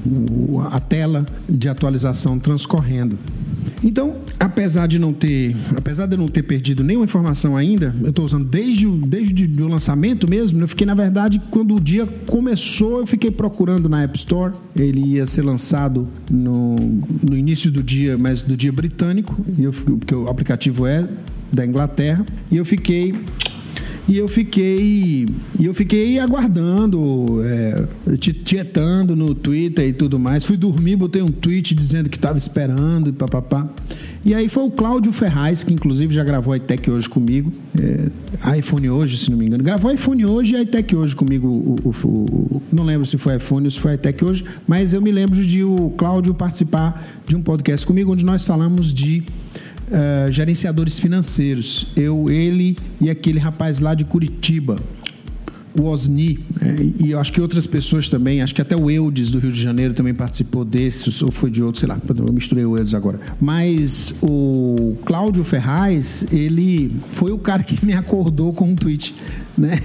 a 0.70 0.80
tela 0.80 1.26
de 1.48 1.68
atualização 1.68 2.38
transcorrendo. 2.38 3.18
Então, 3.82 4.14
apesar 4.40 4.86
de 4.86 4.98
não 4.98 5.12
ter, 5.12 5.54
apesar 5.76 6.06
de 6.06 6.16
não 6.16 6.28
ter 6.28 6.42
perdido 6.42 6.82
nenhuma 6.82 7.04
informação 7.04 7.56
ainda, 7.56 7.94
eu 8.02 8.10
estou 8.10 8.24
usando 8.24 8.44
desde, 8.44 8.86
o, 8.86 8.96
desde 8.96 9.62
o 9.62 9.68
lançamento 9.68 10.28
mesmo. 10.28 10.60
Eu 10.60 10.68
fiquei, 10.68 10.86
na 10.86 10.94
verdade, 10.94 11.40
quando 11.50 11.76
o 11.76 11.80
dia 11.80 12.06
começou, 12.26 13.00
eu 13.00 13.06
fiquei 13.06 13.30
procurando 13.30 13.88
na 13.88 14.02
App 14.02 14.16
Store. 14.16 14.54
Ele 14.74 15.00
ia 15.14 15.26
ser 15.26 15.42
lançado 15.42 16.08
no, 16.30 16.76
no 17.22 17.36
início 17.36 17.70
do 17.70 17.82
dia, 17.82 18.16
mas 18.16 18.42
do 18.42 18.56
dia 18.56 18.72
britânico, 18.72 19.36
porque 19.84 20.14
o 20.14 20.28
aplicativo 20.28 20.86
é 20.86 21.06
da 21.52 21.64
Inglaterra. 21.64 22.24
E 22.50 22.56
eu 22.56 22.64
fiquei 22.64 23.14
e 24.08 24.18
eu 24.18 24.28
fiquei. 24.28 25.26
E 25.58 25.64
eu 25.64 25.74
fiquei 25.74 26.18
aguardando, 26.18 27.40
é, 27.44 27.86
tietando 28.44 29.16
no 29.16 29.34
Twitter 29.34 29.88
e 29.88 29.92
tudo 29.92 30.18
mais. 30.18 30.44
Fui 30.44 30.56
dormir, 30.56 30.96
botei 30.96 31.22
um 31.22 31.30
tweet 31.30 31.74
dizendo 31.74 32.08
que 32.08 32.16
estava 32.16 32.38
esperando 32.38 33.08
e 33.08 33.12
papapá. 33.12 33.68
E 34.24 34.34
aí 34.34 34.48
foi 34.48 34.64
o 34.64 34.70
Cláudio 34.70 35.12
Ferraz, 35.12 35.62
que 35.62 35.72
inclusive 35.72 36.12
já 36.12 36.24
gravou 36.24 36.52
a 36.52 36.56
iTech 36.56 36.90
hoje 36.90 37.08
comigo. 37.08 37.52
É, 37.78 38.58
iPhone 38.58 38.90
hoje, 38.90 39.18
se 39.18 39.30
não 39.30 39.38
me 39.38 39.46
engano. 39.46 39.62
Gravou 39.62 39.90
iPhone 39.90 40.26
hoje 40.26 40.54
e 40.54 40.56
a 40.56 40.62
iTech 40.62 40.94
hoje 40.96 41.14
comigo. 41.14 41.48
O, 41.48 41.76
o, 41.88 42.08
o, 42.08 42.62
não 42.72 42.84
lembro 42.84 43.06
se 43.06 43.16
foi 43.16 43.36
iPhone 43.36 43.66
ou 43.66 43.70
se 43.70 43.78
foi 43.78 43.94
iTech 43.94 44.24
hoje, 44.24 44.44
mas 44.66 44.92
eu 44.92 45.00
me 45.00 45.12
lembro 45.12 45.44
de 45.44 45.62
o 45.62 45.90
Cláudio 45.90 46.34
participar 46.34 47.06
de 47.26 47.36
um 47.36 47.40
podcast 47.40 47.86
comigo 47.86 48.12
onde 48.12 48.24
nós 48.24 48.44
falamos 48.44 48.92
de 48.92 49.24
uh, 49.88 50.30
gerenciadores 50.30 50.98
financeiros. 50.98 51.86
Eu, 51.96 52.30
ele 52.30 52.76
e 53.00 53.10
aquele 53.10 53.38
rapaz 53.38 53.78
lá 53.78 53.94
de 53.94 54.04
Curitiba, 54.04 54.76
o 55.78 55.84
Osni, 55.84 56.38
né? 56.60 56.74
e 56.98 57.10
eu 57.10 57.20
acho 57.20 57.32
que 57.32 57.40
outras 57.40 57.66
pessoas 57.66 58.08
também, 58.08 58.40
acho 58.40 58.54
que 58.54 58.62
até 58.62 58.74
o 58.74 58.90
Eudes 58.90 59.30
do 59.30 59.38
Rio 59.38 59.52
de 59.52 59.60
Janeiro 59.60 59.92
também 59.92 60.14
participou 60.14 60.64
desse, 60.64 61.22
ou 61.22 61.30
foi 61.30 61.50
de 61.50 61.62
outro, 61.62 61.80
sei 61.80 61.88
lá, 61.88 62.00
eu 62.16 62.32
misturei 62.32 62.64
o 62.64 62.76
Eudes 62.76 62.94
agora. 62.94 63.20
Mas 63.38 64.14
o 64.22 64.96
Cláudio 65.04 65.44
Ferraz, 65.44 66.26
ele 66.32 66.90
foi 67.10 67.30
o 67.30 67.38
cara 67.38 67.62
que 67.62 67.84
me 67.84 67.92
acordou 67.92 68.52
com 68.52 68.70
um 68.70 68.74
tweet, 68.74 69.14
né? 69.56 69.78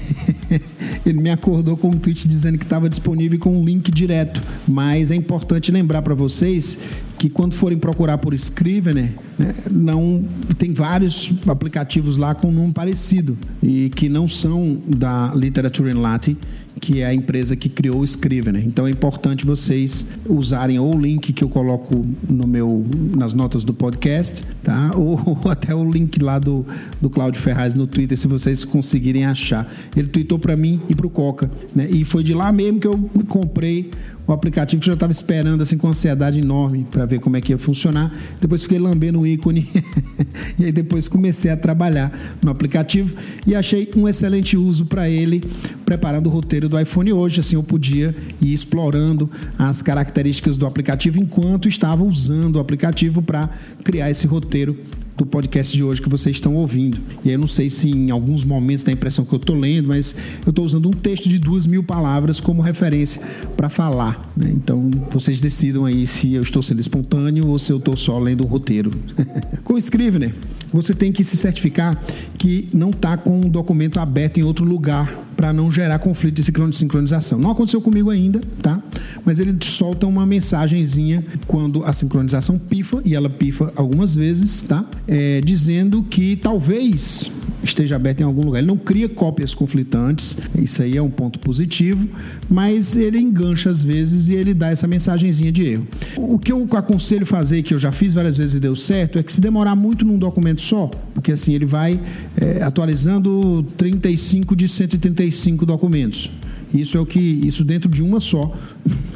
ele 1.05 1.19
me 1.19 1.29
acordou 1.29 1.75
com 1.75 1.89
um 1.89 1.97
tweet 1.97 2.27
dizendo 2.27 2.57
que 2.57 2.63
estava 2.63 2.89
disponível 2.89 3.39
com 3.39 3.57
um 3.57 3.63
link 3.63 3.91
direto. 3.91 4.41
Mas 4.67 5.11
é 5.11 5.15
importante 5.15 5.71
lembrar 5.71 6.01
para 6.01 6.13
vocês 6.13 6.77
que 7.17 7.29
quando 7.29 7.53
forem 7.53 7.77
procurar 7.77 8.17
por 8.17 8.33
Scrivener, 8.33 9.13
né, 9.37 9.53
não 9.69 10.25
tem 10.57 10.73
vários 10.73 11.31
aplicativos 11.47 12.17
lá 12.17 12.33
com 12.33 12.47
um 12.47 12.51
nome 12.51 12.73
parecido 12.73 13.37
e 13.61 13.89
que 13.91 14.09
não 14.09 14.27
são 14.27 14.79
da 14.87 15.31
Literature 15.35 15.91
in 15.91 15.99
Latin, 16.01 16.37
que 16.79 17.01
é 17.01 17.05
a 17.05 17.13
empresa 17.13 17.55
que 17.55 17.69
criou 17.69 17.99
o 17.99 18.03
Scrivener. 18.03 18.63
Então 18.65 18.87
é 18.87 18.89
importante 18.89 19.45
vocês 19.45 20.07
usarem 20.27 20.79
ou 20.79 20.95
o 20.95 20.99
link 20.99 21.31
que 21.31 21.43
eu 21.43 21.49
coloco 21.49 22.03
no 22.27 22.47
meu 22.47 22.83
nas 23.15 23.33
notas 23.33 23.63
do 23.63 23.73
podcast, 23.73 24.43
tá? 24.63 24.91
Ou, 24.95 25.19
ou 25.43 25.51
até 25.51 25.75
o 25.75 25.89
link 25.89 26.19
lá 26.19 26.39
do 26.39 26.65
do 26.99 27.09
Cláudio 27.09 27.39
Ferraz 27.39 27.75
no 27.75 27.85
Twitter, 27.85 28.17
se 28.17 28.27
vocês 28.27 28.63
conseguirem 28.63 29.25
achar. 29.25 29.71
Ele 29.95 30.07
tweetou 30.07 30.39
para 30.39 30.55
mim 30.55 30.79
e 30.91 30.95
para 30.95 31.07
o 31.07 31.09
Coca, 31.09 31.49
né? 31.73 31.87
E 31.89 32.03
foi 32.03 32.21
de 32.21 32.33
lá 32.33 32.51
mesmo 32.51 32.79
que 32.79 32.87
eu 32.87 32.97
comprei 33.29 33.89
o 34.27 34.33
aplicativo 34.33 34.81
que 34.81 34.89
eu 34.89 34.91
já 34.91 34.95
estava 34.95 35.11
esperando 35.11 35.61
assim 35.61 35.77
com 35.77 35.87
ansiedade 35.87 36.39
enorme 36.39 36.85
para 36.89 37.05
ver 37.05 37.19
como 37.19 37.37
é 37.37 37.41
que 37.41 37.53
ia 37.53 37.57
funcionar. 37.57 38.13
Depois 38.39 38.63
fiquei 38.63 38.77
lambendo 38.77 39.21
o 39.21 39.25
ícone 39.27 39.69
e 40.59 40.65
aí 40.65 40.71
depois 40.71 41.07
comecei 41.07 41.49
a 41.49 41.55
trabalhar 41.55 42.11
no 42.41 42.51
aplicativo 42.51 43.15
e 43.47 43.55
achei 43.55 43.89
um 43.95 44.07
excelente 44.07 44.57
uso 44.57 44.85
para 44.85 45.09
ele, 45.09 45.43
preparando 45.85 46.27
o 46.27 46.29
roteiro 46.29 46.67
do 46.67 46.77
iPhone 46.77 47.13
hoje. 47.13 47.39
Assim 47.39 47.55
eu 47.55 47.63
podia 47.63 48.13
ir 48.41 48.53
explorando 48.53 49.29
as 49.57 49.81
características 49.81 50.57
do 50.57 50.65
aplicativo 50.65 51.19
enquanto 51.19 51.69
estava 51.69 52.03
usando 52.03 52.57
o 52.57 52.59
aplicativo 52.59 53.21
para 53.21 53.49
criar 53.83 54.11
esse 54.11 54.27
roteiro 54.27 54.77
do 55.21 55.25
podcast 55.25 55.75
de 55.75 55.83
hoje 55.83 56.01
que 56.01 56.09
vocês 56.09 56.37
estão 56.37 56.55
ouvindo. 56.55 56.99
E 57.23 57.31
eu 57.31 57.37
não 57.37 57.45
sei 57.45 57.69
se 57.69 57.87
em 57.89 58.09
alguns 58.09 58.43
momentos 58.43 58.83
dá 58.83 58.91
a 58.91 58.93
impressão 58.93 59.23
que 59.23 59.31
eu 59.31 59.37
estou 59.37 59.55
lendo, 59.55 59.87
mas 59.89 60.15
eu 60.43 60.49
estou 60.49 60.65
usando 60.65 60.87
um 60.87 60.91
texto 60.91 61.29
de 61.29 61.37
duas 61.37 61.67
mil 61.67 61.83
palavras 61.83 62.39
como 62.39 62.59
referência 62.59 63.21
para 63.55 63.69
falar. 63.69 64.27
Né? 64.35 64.49
Então 64.51 64.89
vocês 65.11 65.39
decidam 65.39 65.85
aí 65.85 66.07
se 66.07 66.33
eu 66.33 66.41
estou 66.41 66.63
sendo 66.63 66.79
espontâneo 66.79 67.47
ou 67.47 67.59
se 67.59 67.71
eu 67.71 67.77
estou 67.77 67.95
só 67.95 68.17
lendo 68.17 68.43
um 68.43 68.47
roteiro. 68.47 68.89
com 69.63 69.75
o 69.75 69.77
Scrivener, 69.77 70.33
você 70.73 70.93
tem 70.93 71.11
que 71.11 71.23
se 71.23 71.37
certificar 71.37 72.01
que 72.37 72.67
não 72.73 72.89
está 72.89 73.17
com 73.17 73.41
o 73.41 73.49
documento 73.49 73.99
aberto 73.99 74.39
em 74.39 74.43
outro 74.43 74.65
lugar 74.65 75.13
para 75.35 75.51
não 75.51 75.71
gerar 75.71 75.97
conflito 75.99 76.35
de 76.35 76.77
sincronização. 76.77 77.39
Não 77.39 77.49
aconteceu 77.51 77.81
comigo 77.81 78.09
ainda, 78.09 78.41
tá? 78.61 78.79
Mas 79.25 79.39
ele 79.39 79.57
solta 79.61 80.05
uma 80.05 80.25
mensagenzinha 80.25 81.25
quando 81.47 81.83
a 81.83 81.93
sincronização 81.93 82.59
pifa, 82.59 83.01
e 83.03 83.15
ela 83.15 83.29
pifa 83.29 83.73
algumas 83.75 84.15
vezes, 84.15 84.61
tá? 84.61 84.85
É, 85.07 85.41
dizendo 85.41 86.03
que 86.03 86.35
talvez 86.35 87.31
esteja 87.63 87.95
aberto 87.95 88.21
em 88.21 88.23
algum 88.23 88.43
lugar. 88.43 88.59
Ele 88.59 88.67
não 88.67 88.77
cria 88.77 89.07
cópias 89.07 89.53
conflitantes, 89.53 90.35
isso 90.57 90.81
aí 90.81 90.97
é 90.97 91.01
um 91.01 91.09
ponto 91.09 91.39
positivo, 91.39 92.07
mas 92.49 92.95
ele 92.95 93.19
engancha 93.19 93.69
às 93.69 93.83
vezes 93.83 94.27
e 94.27 94.35
ele 94.35 94.53
dá 94.53 94.69
essa 94.69 94.87
mensagenzinha 94.87 95.51
de 95.51 95.65
erro. 95.65 95.87
O 96.17 96.39
que 96.39 96.51
eu 96.51 96.67
aconselho 96.73 97.25
fazer, 97.25 97.63
que 97.63 97.73
eu 97.73 97.79
já 97.79 97.91
fiz 97.91 98.13
várias 98.13 98.37
vezes 98.37 98.55
e 98.55 98.59
deu 98.59 98.75
certo, 98.75 99.19
é 99.19 99.23
que 99.23 99.31
se 99.31 99.41
demorar 99.41 99.75
muito 99.75 100.05
num 100.05 100.17
documento 100.17 100.61
só, 100.61 100.87
porque 101.13 101.31
assim 101.31 101.53
ele 101.53 101.65
vai 101.65 101.99
é, 102.37 102.61
atualizando 102.63 103.63
35 103.77 104.55
de 104.55 104.67
135 104.67 105.65
documentos. 105.65 106.29
Isso 106.73 106.97
é 106.97 106.99
o 106.99 107.05
que 107.05 107.19
isso 107.19 107.63
dentro 107.63 107.89
de 107.89 108.01
uma 108.01 108.19
só, 108.19 108.55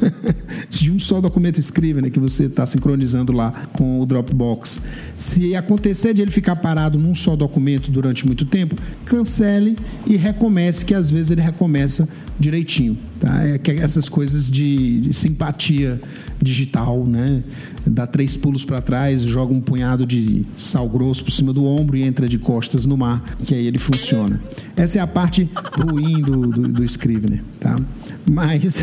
de 0.68 0.90
um 0.90 0.98
só 0.98 1.20
documento 1.20 1.58
Scrivener 1.58 2.04
né, 2.04 2.10
que 2.10 2.20
você 2.20 2.44
está 2.44 2.66
sincronizando 2.66 3.32
lá 3.32 3.50
com 3.72 4.00
o 4.00 4.06
Dropbox. 4.06 4.80
Se 5.14 5.54
acontecer 5.54 6.12
de 6.12 6.22
ele 6.22 6.30
ficar 6.30 6.56
parado 6.56 6.98
num 6.98 7.14
só 7.14 7.34
documento 7.34 7.90
durante 7.90 8.26
muito 8.26 8.44
tempo, 8.44 8.76
cancele 9.04 9.76
e 10.06 10.16
recomece, 10.16 10.84
que 10.84 10.94
às 10.94 11.10
vezes 11.10 11.30
ele 11.30 11.40
recomeça 11.40 12.08
direitinho. 12.38 12.98
Tá? 13.20 13.44
É 13.44 13.58
que 13.58 13.70
essas 13.72 14.08
coisas 14.08 14.50
de, 14.50 15.00
de 15.00 15.12
simpatia 15.12 16.00
digital, 16.40 17.04
né? 17.04 17.42
Dá 17.86 18.06
três 18.06 18.36
pulos 18.36 18.64
para 18.64 18.80
trás, 18.80 19.22
joga 19.22 19.54
um 19.54 19.60
punhado 19.60 20.04
de 20.04 20.44
sal 20.56 20.88
grosso 20.88 21.24
por 21.24 21.30
cima 21.30 21.52
do 21.52 21.64
ombro 21.64 21.96
e 21.96 22.02
entra 22.02 22.28
de 22.28 22.38
costas 22.38 22.84
no 22.84 22.96
mar, 22.96 23.36
que 23.44 23.54
aí 23.54 23.66
ele 23.66 23.78
funciona. 23.78 24.40
Essa 24.76 24.98
é 24.98 25.00
a 25.00 25.06
parte 25.06 25.48
ruim 25.72 26.20
do, 26.20 26.46
do, 26.48 26.68
do 26.68 26.84
Scrivener, 26.84 27.42
tá? 27.60 27.76
Mas, 28.28 28.82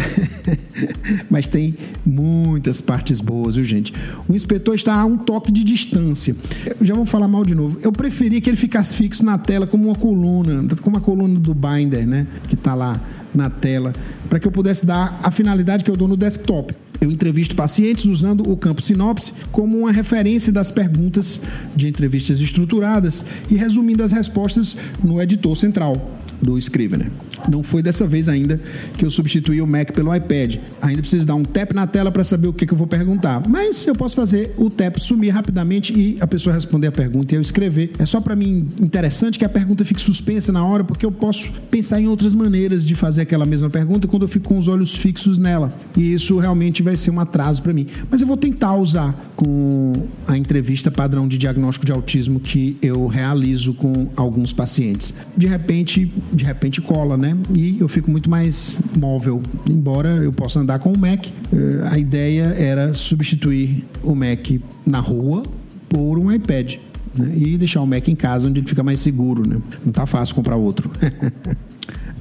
mas 1.30 1.48
tem 1.48 1.76
muitas 2.06 2.80
partes 2.80 3.20
boas, 3.20 3.56
viu, 3.56 3.66
gente? 3.66 3.94
O 4.28 4.34
inspetor 4.34 4.74
está 4.74 4.96
a 4.96 5.06
um 5.06 5.18
toque 5.18 5.52
de 5.52 5.66
distância. 5.66 6.34
Eu 6.80 6.86
já 6.86 6.94
vou 6.94 7.06
falar 7.06 7.28
mal 7.28 7.44
de 7.44 7.54
novo. 7.54 7.78
Eu 7.82 7.92
preferia 7.92 8.40
que 8.40 8.50
ele 8.50 8.58
ficasse 8.58 8.96
fixo 8.96 9.24
na 9.26 9.38
tela 9.38 9.68
como 9.68 9.88
uma 9.88 9.96
coluna, 9.96 10.66
como 10.82 10.98
a 10.98 11.02
coluna 11.02 11.38
do 11.38 11.54
Binder, 11.54 12.08
né? 12.08 12.26
Que 12.48 12.56
está 12.56 12.74
lá 12.74 13.02
na 13.34 13.50
tela, 13.50 13.94
para 14.30 14.40
que 14.40 14.48
eu 14.48 14.52
pudesse 14.52 14.86
dar 14.86 15.20
a 15.24 15.32
finalidade 15.32 15.84
que 15.84 15.92
eu 15.92 15.98
dou 15.98 16.08
no 16.08 16.18
desktop. 16.18 16.76
Eu 17.02 17.12
entrevisto 17.12 17.56
pacientes 17.56 18.06
usando 18.06 18.50
o 18.50 18.56
campo 18.56 18.82
sinopse 18.82 19.34
como 19.52 19.78
uma 19.78 19.92
referência 19.92 20.54
das 20.54 20.72
perguntas 20.72 21.42
de 21.76 21.88
entrevistas 21.88 22.40
estruturadas 22.40 23.26
e 23.50 23.56
resumindo 23.56 24.04
as 24.04 24.12
respostas 24.12 24.78
no 25.04 25.22
editor 25.22 25.58
central 25.58 26.18
do 26.42 26.58
Scrivener. 26.58 27.12
Não 27.50 27.64
foi 27.64 27.82
dessa 27.82 28.08
vez 28.08 28.30
ainda 28.30 28.60
que 28.98 29.06
eu 29.06 29.10
substituí 29.10 29.62
o 29.62 29.68
Mac 29.68 29.92
pelo 29.92 30.14
iPad. 30.16 30.58
Ainda 30.82 31.02
preciso 31.02 31.26
dar 31.26 31.36
um 31.36 31.44
tap 31.44 31.74
na 31.74 31.88
tela 31.88 32.12
para 32.12 32.24
saber 32.24 32.48
o 32.48 32.54
que, 32.54 32.66
que, 32.66 32.74
eu 32.74 32.78
vou 32.78 32.88
perguntar. 32.88 33.42
Mas 33.48 33.86
eu 33.86 33.96
posso 33.96 34.16
fazer 34.16 34.54
o 34.58 34.70
tap 34.70 34.98
sumir 35.00 35.34
rapidamente 35.34 35.94
e 35.94 36.18
a 36.20 36.28
pessoa 36.28 36.54
responder 36.54 36.88
a 36.88 36.92
pergunta 36.92 37.34
e 37.34 37.38
eu 37.38 37.42
escrever. 37.42 37.92
É 38.00 38.06
só 38.06 38.22
para 38.22 38.36
mim 38.36 38.68
interessante 38.80 39.38
que 39.38 39.46
a 39.46 39.50
pergunta 39.50 39.84
fique 39.86 40.02
suspensa 40.02 40.52
na 40.52 40.66
hora, 40.66 40.84
porque 40.84 41.06
eu 41.06 41.12
posso 41.12 41.52
pensar 41.70 42.00
em 42.00 42.08
outras 42.08 42.34
maneiras 42.36 42.86
de 42.86 42.96
fazer 42.96 43.22
aquela 43.22 43.46
mesma 43.46 43.70
pergunta 43.70 44.08
quando 44.08 44.24
eu 44.24 44.28
fico 44.28 44.50
com 44.50 44.58
os 44.58 44.68
olhos 44.68 44.96
fixos 44.96 45.38
nela. 45.38 45.74
E 45.98 46.14
isso 46.14 46.38
realmente 46.38 46.82
vai 46.82 46.98
ser 46.98 47.12
um 47.12 47.20
atraso 47.20 47.62
para 47.62 47.74
mim. 47.74 47.88
Mas 48.10 48.22
eu 48.22 48.28
vou 48.28 48.38
tentar 48.38 48.76
usar 48.76 49.14
com 49.36 49.94
a 50.28 50.38
entrevista 50.38 50.92
padrão 50.92 51.28
de 51.28 51.38
diagnóstico 51.38 51.86
de 51.86 51.92
autismo 51.92 52.40
que 52.40 52.78
eu 52.82 53.08
realizo 53.08 53.74
com 53.74 54.08
alguns 54.16 54.54
pacientes. 54.54 55.14
De 55.36 55.48
repente, 55.48 56.12
de 56.32 56.44
repente 56.44 56.82
cola, 56.82 57.18
né? 57.18 57.33
E 57.56 57.80
eu 57.80 57.88
fico 57.88 58.10
muito 58.10 58.30
mais 58.30 58.80
móvel. 58.98 59.42
Embora 59.70 60.10
eu 60.18 60.32
possa 60.32 60.60
andar 60.60 60.80
com 60.80 60.92
o 60.92 60.98
Mac, 60.98 61.28
eh, 61.28 61.88
a 61.90 61.98
ideia 61.98 62.56
era 62.58 62.94
substituir 62.94 63.86
o 64.04 64.16
Mac 64.16 64.60
na 64.86 65.00
rua 65.00 65.44
por 65.90 66.18
um 66.18 66.32
iPad. 66.32 66.76
Né? 67.16 67.34
E 67.36 67.58
deixar 67.58 67.82
o 67.82 67.88
Mac 67.88 68.08
em 68.08 68.16
casa 68.16 68.50
onde 68.50 68.60
ele 68.60 68.68
fica 68.68 68.84
mais 68.84 69.00
seguro, 69.00 69.48
né? 69.48 69.58
Não 69.86 69.92
tá 69.92 70.06
fácil 70.06 70.36
comprar 70.36 70.56
outro. 70.56 70.90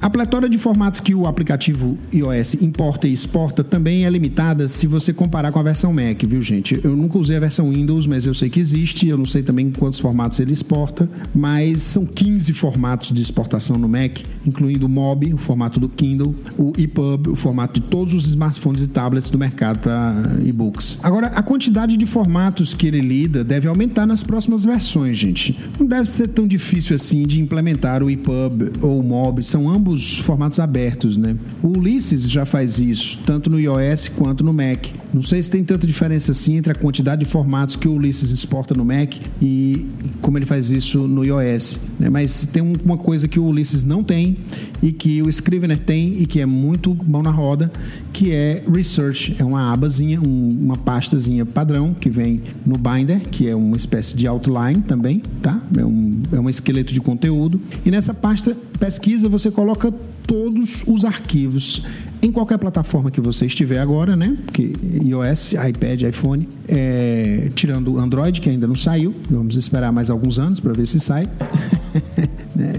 A 0.03 0.09
pletora 0.09 0.49
de 0.49 0.57
formatos 0.57 0.99
que 0.99 1.15
o 1.15 1.25
aplicativo 1.25 1.97
iOS 2.13 2.55
importa 2.55 3.07
e 3.07 3.13
exporta 3.13 3.63
também 3.63 4.05
é 4.05 4.09
limitada 4.09 4.67
se 4.67 4.85
você 4.85 5.13
comparar 5.13 5.49
com 5.53 5.59
a 5.59 5.63
versão 5.63 5.93
Mac, 5.93 6.21
viu, 6.27 6.41
gente? 6.41 6.77
Eu 6.83 6.93
nunca 6.93 7.17
usei 7.17 7.37
a 7.37 7.39
versão 7.39 7.69
Windows, 7.69 8.05
mas 8.05 8.25
eu 8.25 8.33
sei 8.33 8.49
que 8.49 8.59
existe. 8.59 9.07
Eu 9.07 9.17
não 9.17 9.25
sei 9.25 9.43
também 9.43 9.71
quantos 9.71 9.99
formatos 9.99 10.41
ele 10.41 10.51
exporta, 10.51 11.09
mas 11.33 11.83
são 11.83 12.05
15 12.05 12.51
formatos 12.51 13.13
de 13.13 13.21
exportação 13.21 13.77
no 13.77 13.87
Mac, 13.87 14.19
incluindo 14.45 14.87
o 14.87 14.89
MOB, 14.89 15.33
o 15.35 15.37
formato 15.37 15.79
do 15.79 15.87
Kindle, 15.87 16.35
o 16.57 16.73
EPUB, 16.77 17.29
o 17.29 17.35
formato 17.37 17.79
de 17.79 17.87
todos 17.87 18.13
os 18.13 18.25
smartphones 18.25 18.81
e 18.81 18.87
tablets 18.89 19.29
do 19.29 19.39
mercado 19.39 19.79
para 19.79 20.35
e-books. 20.43 20.97
Agora, 21.01 21.27
a 21.27 21.41
quantidade 21.41 21.95
de 21.95 22.05
formatos 22.05 22.73
que 22.73 22.87
ele 22.87 22.99
lida 22.99 23.41
deve 23.41 23.69
aumentar 23.69 24.05
nas 24.05 24.21
próximas 24.21 24.65
versões, 24.65 25.17
gente. 25.17 25.57
Não 25.79 25.87
deve 25.87 26.09
ser 26.09 26.27
tão 26.27 26.45
difícil 26.45 26.93
assim 26.93 27.25
de 27.25 27.39
implementar 27.39 28.03
o 28.03 28.09
EPUB 28.09 28.73
ou 28.81 28.99
o 28.99 29.03
MOB, 29.03 29.41
são 29.41 29.69
ambos 29.69 29.92
os 29.93 30.19
formatos 30.19 30.59
abertos, 30.59 31.17
né? 31.17 31.35
O 31.61 31.69
Ulysses 31.77 32.29
já 32.29 32.45
faz 32.45 32.79
isso, 32.79 33.17
tanto 33.25 33.49
no 33.49 33.59
iOS 33.59 34.09
quanto 34.09 34.43
no 34.43 34.53
Mac. 34.53 34.87
Não 35.13 35.21
sei 35.21 35.41
se 35.41 35.49
tem 35.49 35.63
tanta 35.63 35.85
diferença 35.85 36.31
assim 36.31 36.57
entre 36.57 36.71
a 36.71 36.75
quantidade 36.75 37.23
de 37.23 37.29
formatos 37.29 37.75
que 37.75 37.87
o 37.87 37.93
Ulysses 37.93 38.31
exporta 38.31 38.73
no 38.73 38.83
Mac 38.83 39.15
e 39.41 39.85
como 40.21 40.37
ele 40.37 40.45
faz 40.45 40.71
isso 40.71 41.07
no 41.07 41.23
iOS. 41.23 41.79
Né? 41.99 42.09
Mas 42.09 42.45
tem 42.45 42.61
uma 42.61 42.97
coisa 42.97 43.27
que 43.27 43.39
o 43.39 43.45
Ulysses 43.45 43.83
não 43.83 44.03
tem 44.03 44.35
e 44.81 44.91
que 44.91 45.21
o 45.21 45.29
Scrivener 45.29 45.79
tem 45.79 46.21
e 46.21 46.25
que 46.25 46.39
é 46.39 46.45
muito 46.45 46.97
mão 47.07 47.21
na 47.21 47.31
roda, 47.31 47.71
que 48.11 48.31
é 48.31 48.63
Research. 48.73 49.35
É 49.39 49.43
uma 49.43 49.71
abazinha, 49.71 50.19
um, 50.19 50.49
uma 50.61 50.77
pastazinha 50.77 51.45
padrão 51.45 51.93
que 51.93 52.09
vem 52.09 52.41
no 52.65 52.77
Binder, 52.77 53.21
que 53.29 53.47
é 53.47 53.55
uma 53.55 53.77
espécie 53.77 54.15
de 54.15 54.27
outline 54.27 54.81
também, 54.81 55.21
tá? 55.41 55.61
É 55.77 55.85
um, 55.85 56.23
é 56.31 56.39
um 56.39 56.49
esqueleto 56.49 56.93
de 56.93 56.99
conteúdo. 56.99 57.61
E 57.85 57.91
nessa 57.91 58.13
pasta 58.13 58.57
pesquisa 58.79 59.29
você 59.29 59.49
coloca 59.49 59.82
todos 59.91 60.83
os 60.87 61.05
arquivos 61.05 61.83
em 62.21 62.31
qualquer 62.31 62.57
plataforma 62.57 63.11
que 63.11 63.19
você 63.19 63.45
estiver 63.45 63.79
agora, 63.79 64.15
né? 64.15 64.35
Porque 64.45 64.73
iOS, 65.03 65.53
iPad, 65.53 66.03
iPhone, 66.03 66.47
é, 66.67 67.49
tirando 67.53 67.99
Android, 67.99 68.39
que 68.39 68.49
ainda 68.49 68.65
não 68.65 68.75
saiu, 68.75 69.13
vamos 69.29 69.57
esperar 69.57 69.91
mais 69.91 70.09
alguns 70.09 70.39
anos 70.39 70.59
para 70.59 70.71
ver 70.73 70.87
se 70.87 70.99
sai. 70.99 71.27
Né? 72.55 72.73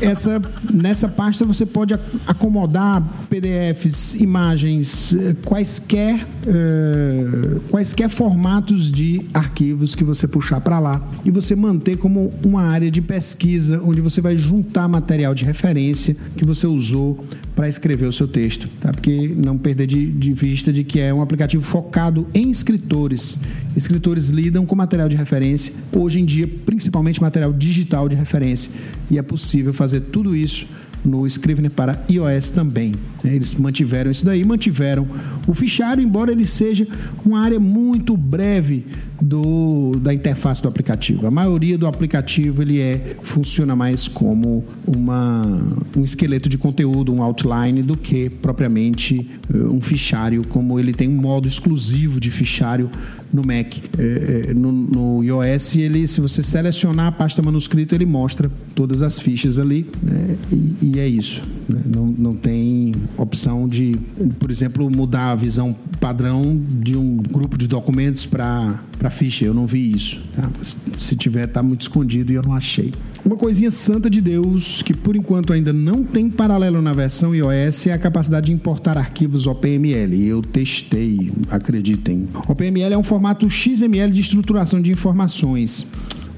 Essa, 0.00 0.40
nessa 0.72 1.08
pasta 1.08 1.44
você 1.44 1.66
pode 1.66 1.94
acomodar 2.26 3.02
PDFs, 3.28 4.14
imagens, 4.14 5.14
eh, 5.14 5.36
quaisquer, 5.44 6.26
uh, 6.46 7.60
quaisquer 7.68 8.08
formatos 8.08 8.90
de 8.90 9.26
arquivos 9.34 9.94
que 9.94 10.04
você 10.04 10.26
puxar 10.26 10.60
para 10.60 10.78
lá 10.78 11.02
e 11.24 11.30
você 11.30 11.54
manter 11.54 11.96
como 11.96 12.30
uma 12.44 12.62
área 12.62 12.90
de 12.90 13.02
pesquisa 13.02 13.80
onde 13.84 14.00
você 14.00 14.20
vai 14.20 14.36
juntar 14.36 14.88
material 14.88 15.34
de 15.34 15.44
referência 15.44 16.16
que 16.36 16.44
você 16.44 16.66
usou 16.66 17.24
para 17.54 17.68
escrever 17.68 18.06
o 18.06 18.12
seu 18.12 18.26
texto, 18.26 18.66
tá? 18.80 18.90
Porque 18.92 19.28
não 19.36 19.58
perder 19.58 19.86
de, 19.86 20.10
de, 20.10 20.32
vista 20.32 20.72
de 20.72 20.84
que 20.84 20.98
é 20.98 21.12
um 21.12 21.20
aplicativo 21.20 21.62
focado 21.62 22.26
em 22.34 22.50
escritores. 22.50 23.38
Escritores 23.76 24.28
lidam 24.28 24.64
com 24.64 24.74
material 24.74 25.08
de 25.08 25.16
referência, 25.16 25.72
hoje 25.94 26.20
em 26.20 26.24
dia, 26.24 26.48
principalmente 26.64 27.20
material 27.20 27.52
digital 27.52 28.08
de 28.08 28.14
referência. 28.14 28.61
E 29.10 29.18
é 29.18 29.22
possível 29.22 29.72
fazer 29.72 30.00
tudo 30.00 30.36
isso 30.36 30.66
no 31.04 31.26
Scrivener 31.26 31.70
para 31.70 32.04
iOS 32.08 32.50
também. 32.50 32.92
Eles 33.24 33.54
mantiveram 33.54 34.10
isso 34.10 34.24
daí, 34.24 34.44
mantiveram 34.44 35.06
o 35.46 35.54
fichário, 35.54 36.02
embora 36.02 36.32
ele 36.32 36.46
seja 36.46 36.86
uma 37.24 37.40
área 37.40 37.58
muito 37.58 38.16
breve 38.16 38.86
do, 39.22 39.92
da 40.00 40.12
interface 40.12 40.60
do 40.60 40.68
aplicativo. 40.68 41.28
A 41.28 41.30
maioria 41.30 41.78
do 41.78 41.86
aplicativo 41.86 42.60
ele 42.60 42.80
é 42.80 43.14
funciona 43.22 43.76
mais 43.76 44.08
como 44.08 44.64
uma, 44.84 45.64
um 45.96 46.02
esqueleto 46.02 46.48
de 46.48 46.58
conteúdo, 46.58 47.12
um 47.12 47.22
outline, 47.22 47.82
do 47.82 47.96
que 47.96 48.28
propriamente 48.28 49.30
uh, 49.48 49.72
um 49.72 49.80
fichário, 49.80 50.44
como 50.48 50.78
ele 50.78 50.92
tem 50.92 51.08
um 51.08 51.20
modo 51.20 51.46
exclusivo 51.46 52.18
de 52.18 52.30
fichário 52.30 52.90
no 53.32 53.42
Mac. 53.42 53.78
É, 53.96 54.50
é, 54.50 54.54
no, 54.54 54.72
no, 54.72 55.24
iOS, 55.24 55.76
ele, 55.76 56.06
se 56.06 56.20
você 56.20 56.42
selecionar 56.42 57.06
a 57.06 57.12
pasta 57.12 57.40
manuscrito, 57.40 57.94
ele 57.94 58.04
mostra 58.04 58.50
todas 58.74 59.02
as 59.02 59.18
fichas 59.18 59.58
ali 59.58 59.86
né? 60.02 60.36
e, 60.52 60.96
e 60.96 60.98
é 60.98 61.06
isso. 61.06 61.42
Né? 61.68 61.80
Não, 61.86 62.06
não 62.06 62.32
tem 62.32 62.92
opção 63.16 63.66
de, 63.66 63.96
por 64.38 64.50
exemplo, 64.50 64.90
mudar 64.90 65.30
a 65.30 65.34
visão 65.34 65.74
padrão 66.00 66.54
de 66.56 66.96
um 66.96 67.16
grupo 67.16 67.56
de 67.56 67.66
documentos 67.66 68.26
para 68.26 68.78
ficha. 69.12 69.44
Eu 69.44 69.54
não 69.54 69.66
vi 69.66 69.92
isso. 69.92 70.20
Tá? 70.34 70.50
Se 70.98 71.14
tiver, 71.14 71.44
está 71.44 71.62
muito 71.62 71.82
escondido 71.82 72.32
e 72.32 72.34
eu 72.34 72.42
não 72.42 72.54
achei. 72.54 72.92
Uma 73.24 73.36
coisinha 73.36 73.70
santa 73.70 74.10
de 74.10 74.20
Deus 74.20 74.82
que 74.82 74.92
por 74.92 75.14
enquanto 75.14 75.52
ainda 75.52 75.72
não 75.72 76.02
tem 76.02 76.28
paralelo 76.28 76.82
na 76.82 76.92
versão 76.92 77.32
iOS 77.32 77.86
é 77.86 77.92
a 77.92 77.98
capacidade 77.98 78.46
de 78.46 78.52
importar 78.52 78.98
arquivos 78.98 79.46
OPML. 79.46 80.26
Eu 80.26 80.42
testei, 80.42 81.30
acreditem. 81.48 82.28
OPML 82.48 82.94
é 82.94 82.98
um 82.98 83.04
formato 83.04 83.48
XML 83.48 84.10
de 84.10 84.20
estruturação 84.20 84.80
de 84.80 84.90
informações. 84.90 85.86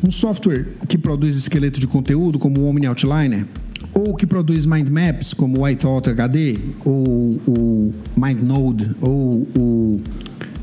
Um 0.03 0.11
software 0.11 0.67
que 0.87 0.99
produz 0.99 1.37
esqueleto 1.37 1.81
de 1.81 1.87
conteúdo, 1.87 2.39
como 2.39 2.61
o 2.61 2.67
Omni 2.67 2.87
Outliner, 2.87 3.47
ou 3.95 4.15
que 4.15 4.27
produz 4.27 4.67
mind 4.67 4.89
maps, 4.91 5.33
como 5.33 5.61
o 5.61 5.69
iThought 5.69 6.11
HD, 6.11 6.59
ou 6.85 7.41
o 7.47 7.91
MindNode, 8.15 8.91
ou 9.01 9.49
o 9.57 10.03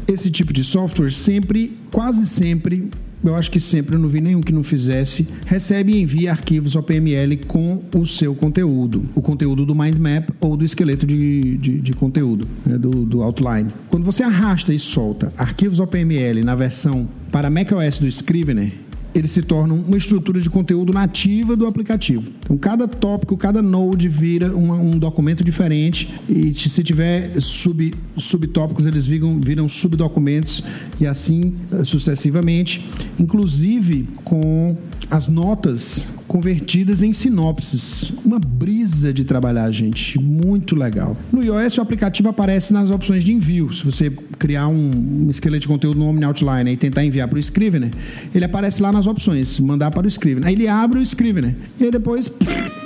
esse 0.07 0.29
tipo 0.29 0.53
de 0.53 0.63
software 0.63 1.11
sempre, 1.11 1.77
quase 1.91 2.25
sempre, 2.25 2.89
eu 3.23 3.35
acho 3.35 3.51
que 3.51 3.59
sempre, 3.59 3.95
eu 3.95 3.99
não 3.99 4.09
vi 4.09 4.19
nenhum 4.19 4.41
que 4.41 4.51
não 4.51 4.63
fizesse, 4.63 5.27
recebe 5.45 5.93
e 5.93 6.01
envia 6.01 6.31
arquivos 6.31 6.75
OPML 6.75 7.37
com 7.47 7.79
o 7.95 8.05
seu 8.05 8.33
conteúdo, 8.33 9.03
o 9.13 9.21
conteúdo 9.21 9.65
do 9.65 9.75
mind 9.75 9.97
map 9.97 10.29
ou 10.39 10.57
do 10.57 10.65
esqueleto 10.65 11.05
de, 11.05 11.57
de, 11.57 11.79
de 11.79 11.93
conteúdo, 11.93 12.47
né, 12.65 12.77
do, 12.77 13.05
do 13.05 13.21
outline. 13.21 13.69
Quando 13.89 14.03
você 14.03 14.23
arrasta 14.23 14.73
e 14.73 14.79
solta 14.79 15.31
arquivos 15.37 15.79
OPML 15.79 16.43
na 16.43 16.55
versão 16.55 17.07
para 17.31 17.49
macOS 17.49 17.99
do 17.99 18.07
Scrivener, 18.07 18.73
eles 19.13 19.31
se 19.31 19.41
tornam 19.41 19.75
uma 19.75 19.97
estrutura 19.97 20.39
de 20.39 20.49
conteúdo 20.49 20.93
nativa 20.93 21.55
do 21.55 21.65
aplicativo. 21.65 22.31
Então, 22.43 22.57
cada 22.57 22.87
tópico, 22.87 23.35
cada 23.37 23.61
node 23.61 24.07
vira 24.07 24.55
um 24.55 24.97
documento 24.97 25.43
diferente 25.43 26.13
e 26.29 26.53
se 26.53 26.83
tiver 26.83 27.39
sub, 27.39 27.93
subtópicos, 28.17 28.85
eles 28.85 29.05
viram, 29.05 29.39
viram 29.39 29.67
subdocumentos 29.67 30.63
e 30.99 31.07
assim 31.07 31.53
eh, 31.71 31.83
sucessivamente, 31.83 32.87
inclusive 33.19 34.07
com 34.23 34.77
as 35.09 35.27
notas 35.27 36.07
convertidas 36.31 37.03
em 37.03 37.11
sinopses. 37.11 38.13
Uma 38.23 38.39
brisa 38.39 39.11
de 39.11 39.25
trabalhar, 39.25 39.69
gente. 39.69 40.17
Muito 40.17 40.77
legal. 40.77 41.17
No 41.29 41.43
iOS, 41.43 41.77
o 41.77 41.81
aplicativo 41.81 42.29
aparece 42.29 42.71
nas 42.71 42.89
opções 42.89 43.21
de 43.21 43.33
envio. 43.33 43.73
Se 43.73 43.83
você 43.83 44.09
criar 44.39 44.69
um 44.69 45.27
esqueleto 45.29 45.63
de 45.63 45.67
conteúdo 45.67 45.99
no 45.99 46.07
Omni 46.07 46.23
Outliner 46.23 46.69
e 46.69 46.77
tentar 46.77 47.03
enviar 47.03 47.27
para 47.27 47.35
o 47.35 47.39
Scrivener, 47.39 47.91
ele 48.33 48.45
aparece 48.45 48.81
lá 48.81 48.93
nas 48.93 49.07
opções, 49.07 49.59
mandar 49.59 49.91
para 49.91 50.07
o 50.07 50.09
Scrivener. 50.09 50.47
Aí 50.47 50.53
ele 50.53 50.69
abre 50.69 50.99
o 50.99 51.01
Scrivener 51.01 51.53
e 51.77 51.91
depois 51.91 52.31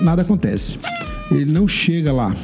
nada 0.01 0.23
acontece. 0.23 0.79
Ele 1.29 1.45
não 1.45 1.67
chega 1.67 2.11
lá 2.11 2.35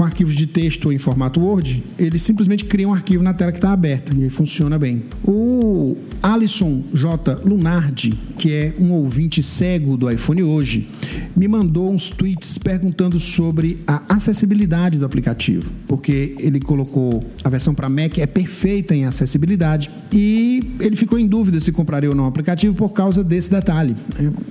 com 0.00 0.04
arquivos 0.04 0.34
de 0.34 0.46
texto 0.46 0.90
em 0.90 0.96
formato 0.96 1.38
Word, 1.38 1.84
ele 1.98 2.18
simplesmente 2.18 2.64
cria 2.64 2.88
um 2.88 2.94
arquivo 2.94 3.22
na 3.22 3.34
tela 3.34 3.52
que 3.52 3.58
está 3.58 3.70
aberta 3.70 4.16
e 4.16 4.30
funciona 4.30 4.78
bem. 4.78 5.02
O 5.22 5.94
Alisson 6.22 6.82
J. 6.94 7.34
Lunardi, 7.44 8.18
que 8.38 8.50
é 8.50 8.74
um 8.80 8.92
ouvinte 8.92 9.42
cego 9.42 9.98
do 9.98 10.10
iPhone 10.10 10.42
hoje, 10.42 10.88
me 11.36 11.46
mandou 11.46 11.92
uns 11.92 12.08
tweets 12.08 12.56
perguntando 12.56 13.20
sobre 13.20 13.82
a 13.86 14.02
acessibilidade 14.08 14.96
do 14.96 15.04
aplicativo, 15.04 15.70
porque 15.86 16.34
ele 16.38 16.60
colocou 16.60 17.22
a 17.44 17.50
versão 17.50 17.74
para 17.74 17.90
Mac 17.90 18.16
é 18.16 18.26
perfeita 18.26 18.94
em 18.94 19.04
acessibilidade 19.04 19.90
e 20.10 20.76
ele 20.80 20.96
ficou 20.96 21.18
em 21.18 21.26
dúvida 21.26 21.60
se 21.60 21.72
compraria 21.72 22.08
ou 22.08 22.16
não 22.16 22.24
o 22.24 22.26
aplicativo 22.26 22.74
por 22.74 22.94
causa 22.94 23.22
desse 23.22 23.50
detalhe. 23.50 23.94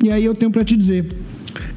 E 0.04 0.12
aí 0.12 0.24
eu 0.24 0.36
tenho 0.36 0.52
para 0.52 0.64
te 0.64 0.78
dizer, 0.78 1.12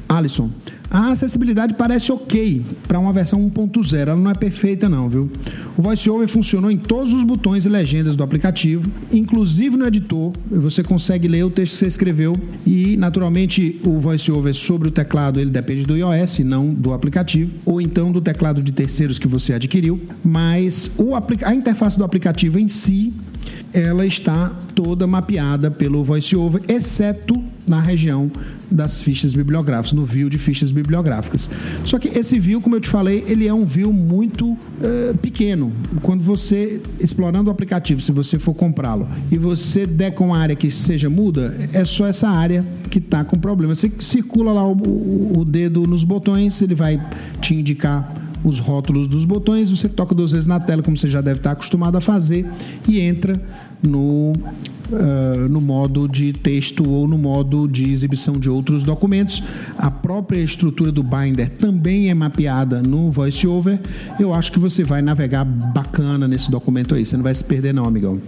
Alisson, 0.07 0.49
a 0.93 1.11
acessibilidade 1.11 1.73
parece 1.73 2.11
ok 2.11 2.61
para 2.87 2.99
uma 2.99 3.11
versão 3.11 3.43
1.0, 3.49 3.97
ela 3.97 4.15
não 4.15 4.29
é 4.29 4.35
perfeita 4.35 4.87
não, 4.87 5.09
viu? 5.09 5.31
O 5.75 5.81
VoiceOver 5.81 6.27
funcionou 6.27 6.69
em 6.69 6.77
todos 6.77 7.11
os 7.13 7.23
botões 7.23 7.65
e 7.65 7.69
legendas 7.69 8.15
do 8.15 8.23
aplicativo, 8.23 8.87
inclusive 9.11 9.75
no 9.75 9.87
editor, 9.87 10.33
você 10.45 10.83
consegue 10.83 11.27
ler 11.27 11.43
o 11.43 11.49
texto 11.49 11.73
que 11.73 11.79
você 11.79 11.87
escreveu. 11.87 12.37
E, 12.63 12.95
naturalmente, 12.95 13.81
o 13.83 13.99
VoiceOver 13.99 14.53
sobre 14.53 14.89
o 14.89 14.91
teclado, 14.91 15.39
ele 15.39 15.49
depende 15.49 15.83
do 15.83 15.97
iOS, 15.97 16.39
não 16.39 16.71
do 16.71 16.93
aplicativo, 16.93 17.51
ou 17.65 17.81
então 17.81 18.11
do 18.11 18.21
teclado 18.21 18.61
de 18.61 18.71
terceiros 18.71 19.17
que 19.17 19.27
você 19.27 19.53
adquiriu, 19.53 19.99
mas 20.23 20.91
o, 20.95 21.15
a 21.15 21.55
interface 21.55 21.97
do 21.97 22.03
aplicativo 22.03 22.59
em 22.59 22.67
si 22.67 23.11
ela 23.73 24.05
está 24.05 24.49
toda 24.75 25.07
mapeada 25.07 25.71
pelo 25.71 26.03
VoiceOver, 26.03 26.61
exceto 26.67 27.41
na 27.67 27.81
região 27.81 28.31
das 28.69 29.01
fichas 29.01 29.33
bibliográficas, 29.33 29.93
no 29.93 30.05
view 30.05 30.29
de 30.29 30.37
fichas 30.37 30.71
bibliográficas. 30.71 31.49
Só 31.83 31.97
que 31.97 32.07
esse 32.07 32.39
view, 32.39 32.61
como 32.61 32.75
eu 32.75 32.81
te 32.81 32.89
falei, 32.89 33.23
ele 33.27 33.47
é 33.47 33.53
um 33.53 33.65
view 33.65 33.91
muito 33.91 34.51
uh, 34.51 35.17
pequeno. 35.21 35.71
Quando 36.01 36.23
você, 36.23 36.81
explorando 36.99 37.49
o 37.49 37.51
aplicativo, 37.53 38.01
se 38.01 38.11
você 38.11 38.37
for 38.37 38.53
comprá-lo, 38.53 39.07
e 39.31 39.37
você 39.37 39.85
der 39.85 40.11
com 40.11 40.33
a 40.33 40.37
área 40.37 40.55
que 40.55 40.69
seja 40.69 41.09
muda, 41.09 41.55
é 41.71 41.85
só 41.85 42.05
essa 42.05 42.29
área 42.29 42.65
que 42.89 42.99
está 42.99 43.23
com 43.23 43.37
problema. 43.37 43.73
Você 43.73 43.91
circula 43.99 44.53
lá 44.53 44.65
o, 44.65 44.73
o, 44.73 45.39
o 45.39 45.45
dedo 45.45 45.83
nos 45.83 46.03
botões, 46.03 46.61
ele 46.61 46.75
vai 46.75 47.01
te 47.41 47.55
indicar 47.55 48.23
os 48.43 48.59
rótulos 48.59 49.07
dos 49.07 49.23
botões, 49.23 49.69
você 49.69 49.87
toca 49.87 50.13
duas 50.13 50.31
vezes 50.31 50.45
na 50.45 50.59
tela, 50.59 50.83
como 50.83 50.97
você 50.97 51.07
já 51.07 51.21
deve 51.21 51.39
estar 51.39 51.51
acostumado 51.51 51.97
a 51.97 52.01
fazer, 52.01 52.45
e 52.87 52.99
entra 52.99 53.41
no 53.83 54.33
uh, 54.91 55.49
no 55.49 55.61
modo 55.61 56.07
de 56.07 56.33
texto 56.33 56.87
ou 56.87 57.07
no 57.07 57.17
modo 57.17 57.67
de 57.67 57.91
exibição 57.91 58.39
de 58.39 58.49
outros 58.49 58.83
documentos. 58.83 59.41
A 59.77 59.89
própria 59.89 60.39
estrutura 60.39 60.91
do 60.91 61.03
binder 61.03 61.49
também 61.49 62.09
é 62.09 62.13
mapeada 62.13 62.81
no 62.81 63.11
VoiceOver. 63.11 63.79
Eu 64.19 64.33
acho 64.33 64.51
que 64.51 64.59
você 64.59 64.83
vai 64.83 65.01
navegar 65.01 65.45
bacana 65.45 66.27
nesse 66.27 66.49
documento 66.49 66.95
aí. 66.95 67.05
Você 67.05 67.15
não 67.15 67.23
vai 67.23 67.33
se 67.33 67.43
perder, 67.43 67.73
não, 67.73 67.85
amigão. 67.85 68.19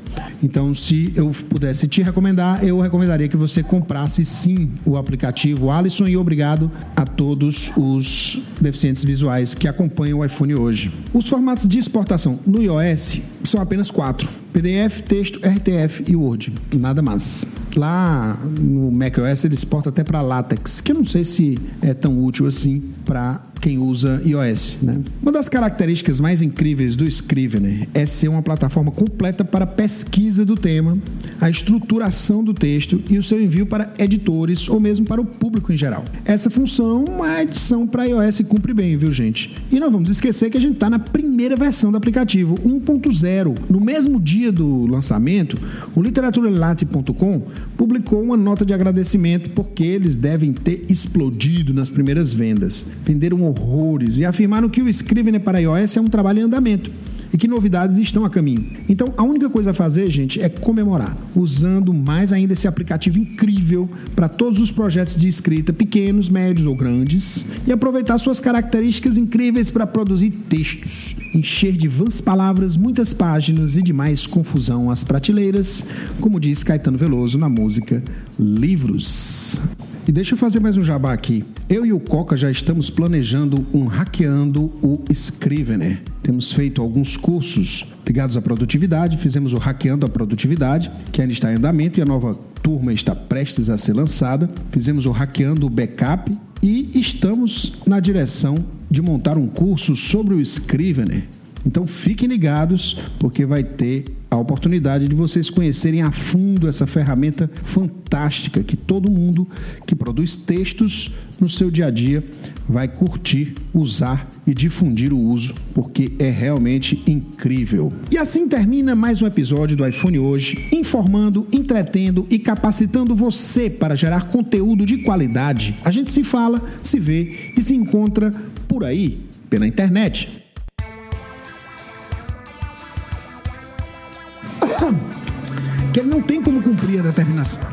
Então, 0.43 0.73
se 0.73 1.11
eu 1.15 1.31
pudesse 1.49 1.87
te 1.87 2.01
recomendar, 2.01 2.63
eu 2.63 2.79
recomendaria 2.79 3.27
que 3.27 3.37
você 3.37 3.63
comprasse 3.63 4.23
sim 4.25 4.69
o 4.85 4.97
aplicativo 4.97 5.71
Alisson 5.71 6.07
e 6.07 6.17
obrigado 6.17 6.71
a 6.95 7.05
todos 7.05 7.71
os 7.75 8.41
deficientes 8.59 9.03
visuais 9.03 9.53
que 9.53 9.67
acompanham 9.67 10.19
o 10.19 10.25
iPhone 10.25 10.55
hoje. 10.55 10.91
Os 11.13 11.27
formatos 11.27 11.67
de 11.67 11.79
exportação 11.79 12.39
no 12.45 12.61
iOS 12.61 13.21
são 13.43 13.61
apenas 13.61 13.91
quatro 13.91 14.44
PDF, 14.55 15.01
texto, 15.01 15.37
RTF 15.39 16.05
e 16.07 16.15
Word. 16.15 16.53
Nada 16.73 17.01
mais. 17.01 17.45
Lá 17.75 18.39
no 18.57 18.89
macOS 18.89 19.43
ele 19.43 19.53
exporta 19.53 19.89
até 19.89 20.01
para 20.01 20.21
LaTeX, 20.21 20.79
que 20.79 20.93
eu 20.93 20.95
não 20.95 21.03
sei 21.03 21.25
se 21.25 21.59
é 21.81 21.93
tão 21.93 22.17
útil 22.23 22.47
assim 22.47 22.79
para 23.05 23.43
quem 23.65 23.79
usa 23.79 24.21
iOS. 24.23 24.77
Né? 24.79 25.01
Uma 25.19 25.31
das 25.31 25.49
características 25.49 26.19
mais 26.19 26.43
incríveis 26.43 26.95
do 26.95 27.03
Scrivener 27.07 27.89
é 27.95 28.05
ser 28.05 28.27
uma 28.27 28.43
plataforma 28.43 28.91
completa 28.91 29.43
para 29.43 29.65
pesquisa 29.65 30.45
do 30.45 30.53
tema, 30.55 30.95
a 31.41 31.49
estruturação 31.49 32.43
do 32.43 32.53
texto 32.53 33.01
e 33.09 33.17
o 33.17 33.23
seu 33.23 33.41
envio 33.41 33.65
para 33.65 33.91
editores 33.97 34.69
ou 34.69 34.79
mesmo 34.79 35.07
para 35.07 35.19
o 35.19 35.25
público 35.25 35.73
em 35.73 35.77
geral. 35.77 36.05
Essa 36.23 36.47
função, 36.51 37.23
a 37.23 37.41
edição 37.41 37.87
para 37.87 38.05
iOS 38.05 38.41
cumpre 38.47 38.71
bem, 38.71 38.95
viu, 38.95 39.11
gente? 39.11 39.55
E 39.71 39.79
não 39.79 39.89
vamos 39.89 40.11
esquecer 40.11 40.51
que 40.51 40.57
a 40.57 40.61
gente 40.61 40.75
está 40.75 40.87
na 40.87 40.99
primeira 40.99 41.55
versão 41.55 41.91
do 41.91 41.97
aplicativo, 41.97 42.53
1.0. 42.59 43.57
No 43.67 43.81
mesmo 43.81 44.21
dia 44.21 44.51
do 44.51 44.85
lançamento, 44.85 45.57
o 45.95 46.03
literaturalate.com 46.03 47.41
publicou 47.75 48.21
uma 48.21 48.37
nota 48.37 48.63
de 48.63 48.75
agradecimento 48.75 49.49
porque 49.49 49.83
eles 49.83 50.15
devem 50.15 50.53
ter 50.53 50.85
explodido 50.87 51.73
nas 51.73 51.89
primeiras 51.89 52.31
vendas. 52.31 52.85
Venderam 53.03 53.54
horrores 53.59 54.17
e 54.17 54.25
afirmaram 54.25 54.69
que 54.69 54.81
o 54.81 54.89
Scrivener 54.89 55.41
para 55.41 55.59
iOS 55.59 55.97
é 55.97 56.01
um 56.01 56.07
trabalho 56.07 56.39
em 56.39 56.43
andamento 56.43 56.91
e 57.35 57.37
que 57.37 57.49
novidades 57.49 57.97
estão 57.97 58.23
a 58.23 58.29
caminho. 58.29 58.65
Então, 58.87 59.13
a 59.17 59.23
única 59.23 59.49
coisa 59.49 59.71
a 59.71 59.73
fazer, 59.73 60.09
gente, 60.09 60.41
é 60.41 60.47
comemorar, 60.47 61.17
usando 61.35 61.93
mais 61.93 62.31
ainda 62.31 62.53
esse 62.53 62.65
aplicativo 62.65 63.19
incrível 63.19 63.89
para 64.15 64.29
todos 64.29 64.61
os 64.61 64.71
projetos 64.71 65.17
de 65.17 65.27
escrita, 65.27 65.73
pequenos, 65.73 66.29
médios 66.29 66.65
ou 66.65 66.73
grandes, 66.73 67.45
e 67.67 67.73
aproveitar 67.73 68.17
suas 68.19 68.39
características 68.39 69.17
incríveis 69.17 69.69
para 69.69 69.85
produzir 69.85 70.29
textos, 70.29 71.13
encher 71.33 71.73
de 71.73 71.89
vãs 71.89 72.21
palavras, 72.21 72.77
muitas 72.77 73.13
páginas 73.13 73.75
e 73.75 73.81
demais 73.81 74.25
confusão 74.25 74.89
às 74.89 75.03
prateleiras, 75.03 75.83
como 76.21 76.39
diz 76.39 76.63
Caetano 76.63 76.97
Veloso 76.97 77.37
na 77.37 77.49
música 77.49 78.01
Livros. 78.39 79.59
E 80.07 80.11
deixa 80.11 80.35
eu 80.35 80.37
fazer 80.37 80.59
mais 80.59 80.77
um 80.77 80.83
jabá 80.83 81.11
aqui. 81.11 81.43
Eu 81.67 81.83
e 81.83 81.91
o 81.91 81.99
Coca 81.99 82.37
já 82.37 82.51
estamos 82.51 82.91
planejando 82.91 83.65
um 83.73 83.85
Hackeando 83.85 84.65
o 84.79 85.03
Scrivener. 85.11 86.03
Temos 86.21 86.53
feito 86.53 86.79
alguns 86.79 87.17
cursos 87.17 87.91
ligados 88.05 88.37
à 88.37 88.41
produtividade, 88.41 89.17
fizemos 89.17 89.51
o 89.51 89.57
Hackeando 89.57 90.05
a 90.05 90.09
Produtividade, 90.09 90.91
que 91.11 91.21
ainda 91.21 91.33
está 91.33 91.51
em 91.51 91.55
andamento 91.55 91.99
e 91.99 92.03
a 92.03 92.05
nova 92.05 92.35
turma 92.61 92.93
está 92.93 93.15
prestes 93.15 93.67
a 93.67 93.77
ser 93.77 93.93
lançada. 93.93 94.47
Fizemos 94.69 95.07
o 95.07 95.11
Hackeando 95.11 95.65
o 95.65 95.71
Backup 95.71 96.31
e 96.61 96.91
estamos 96.93 97.73
na 97.87 97.99
direção 97.99 98.63
de 98.91 99.01
montar 99.01 99.39
um 99.39 99.47
curso 99.47 99.95
sobre 99.95 100.35
o 100.35 100.41
Scrivener. 100.41 101.23
Então 101.65 101.87
fiquem 101.87 102.29
ligados, 102.29 102.99
porque 103.17 103.43
vai 103.43 103.63
ter 103.63 104.05
a 104.35 104.41
oportunidade 104.41 105.07
de 105.07 105.15
vocês 105.15 105.49
conhecerem 105.49 106.01
a 106.01 106.11
fundo 106.11 106.67
essa 106.67 106.85
ferramenta 106.85 107.49
fantástica 107.63 108.63
que 108.63 108.75
todo 108.75 109.09
mundo 109.09 109.47
que 109.85 109.95
produz 109.95 110.35
textos 110.35 111.11
no 111.39 111.49
seu 111.49 111.71
dia 111.71 111.87
a 111.87 111.91
dia 111.91 112.23
vai 112.67 112.87
curtir, 112.87 113.55
usar 113.73 114.29
e 114.45 114.53
difundir 114.53 115.13
o 115.13 115.17
uso, 115.17 115.53
porque 115.73 116.13
é 116.19 116.29
realmente 116.29 117.01
incrível. 117.07 117.91
E 118.09 118.17
assim 118.17 118.47
termina 118.47 118.95
mais 118.95 119.21
um 119.21 119.27
episódio 119.27 119.77
do 119.77 119.87
iPhone 119.87 120.19
hoje, 120.19 120.67
informando, 120.71 121.47
entretendo 121.51 122.25
e 122.29 122.39
capacitando 122.39 123.15
você 123.15 123.69
para 123.69 123.95
gerar 123.95 124.27
conteúdo 124.27 124.85
de 124.85 124.99
qualidade. 124.99 125.75
A 125.83 125.91
gente 125.91 126.11
se 126.11 126.23
fala, 126.23 126.61
se 126.81 126.99
vê 126.99 127.51
e 127.55 127.63
se 127.63 127.75
encontra 127.75 128.31
por 128.67 128.83
aí, 128.83 129.19
pela 129.49 129.67
internet. 129.67 130.44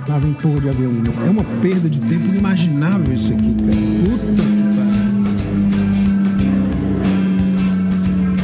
Lá 0.09 0.18
vem 0.18 0.33
porra 0.35 0.61
de 0.61 0.68
avião. 0.68 0.92
né? 0.92 1.02
É 1.26 1.31
uma 1.31 1.42
perda 1.61 1.88
de 1.88 2.00
tempo 2.00 2.26
inimaginável 2.26 3.14
isso 3.14 3.33
aqui, 3.33 3.55
cara. 3.55 3.72
Puta 4.05 4.42
que 4.42 4.62
pariu. 4.76 5.02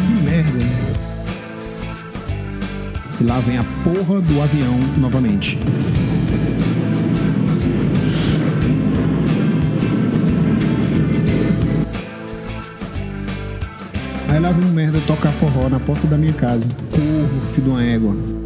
Que 0.07 0.13
merda, 0.25 0.59
hein? 0.59 0.71
E 3.21 3.25
lá 3.25 3.39
vem 3.41 3.59
a 3.59 3.65
porra 3.85 4.21
do 4.21 4.43
avião 4.43 4.79
novamente. 4.99 5.59
Aí 14.29 14.39
lá 14.41 14.51
vem 14.51 14.65
um 14.65 14.73
merda 14.73 15.01
tocar 15.07 15.31
forró 15.33 15.69
na 15.69 15.81
porta 15.81 16.07
da 16.07 16.19
minha 16.19 16.33
casa. 16.33 16.67
Corro, 16.91 17.41
filho 17.55 17.65
de 17.65 17.71
uma 17.71 17.83
égua. 17.83 18.38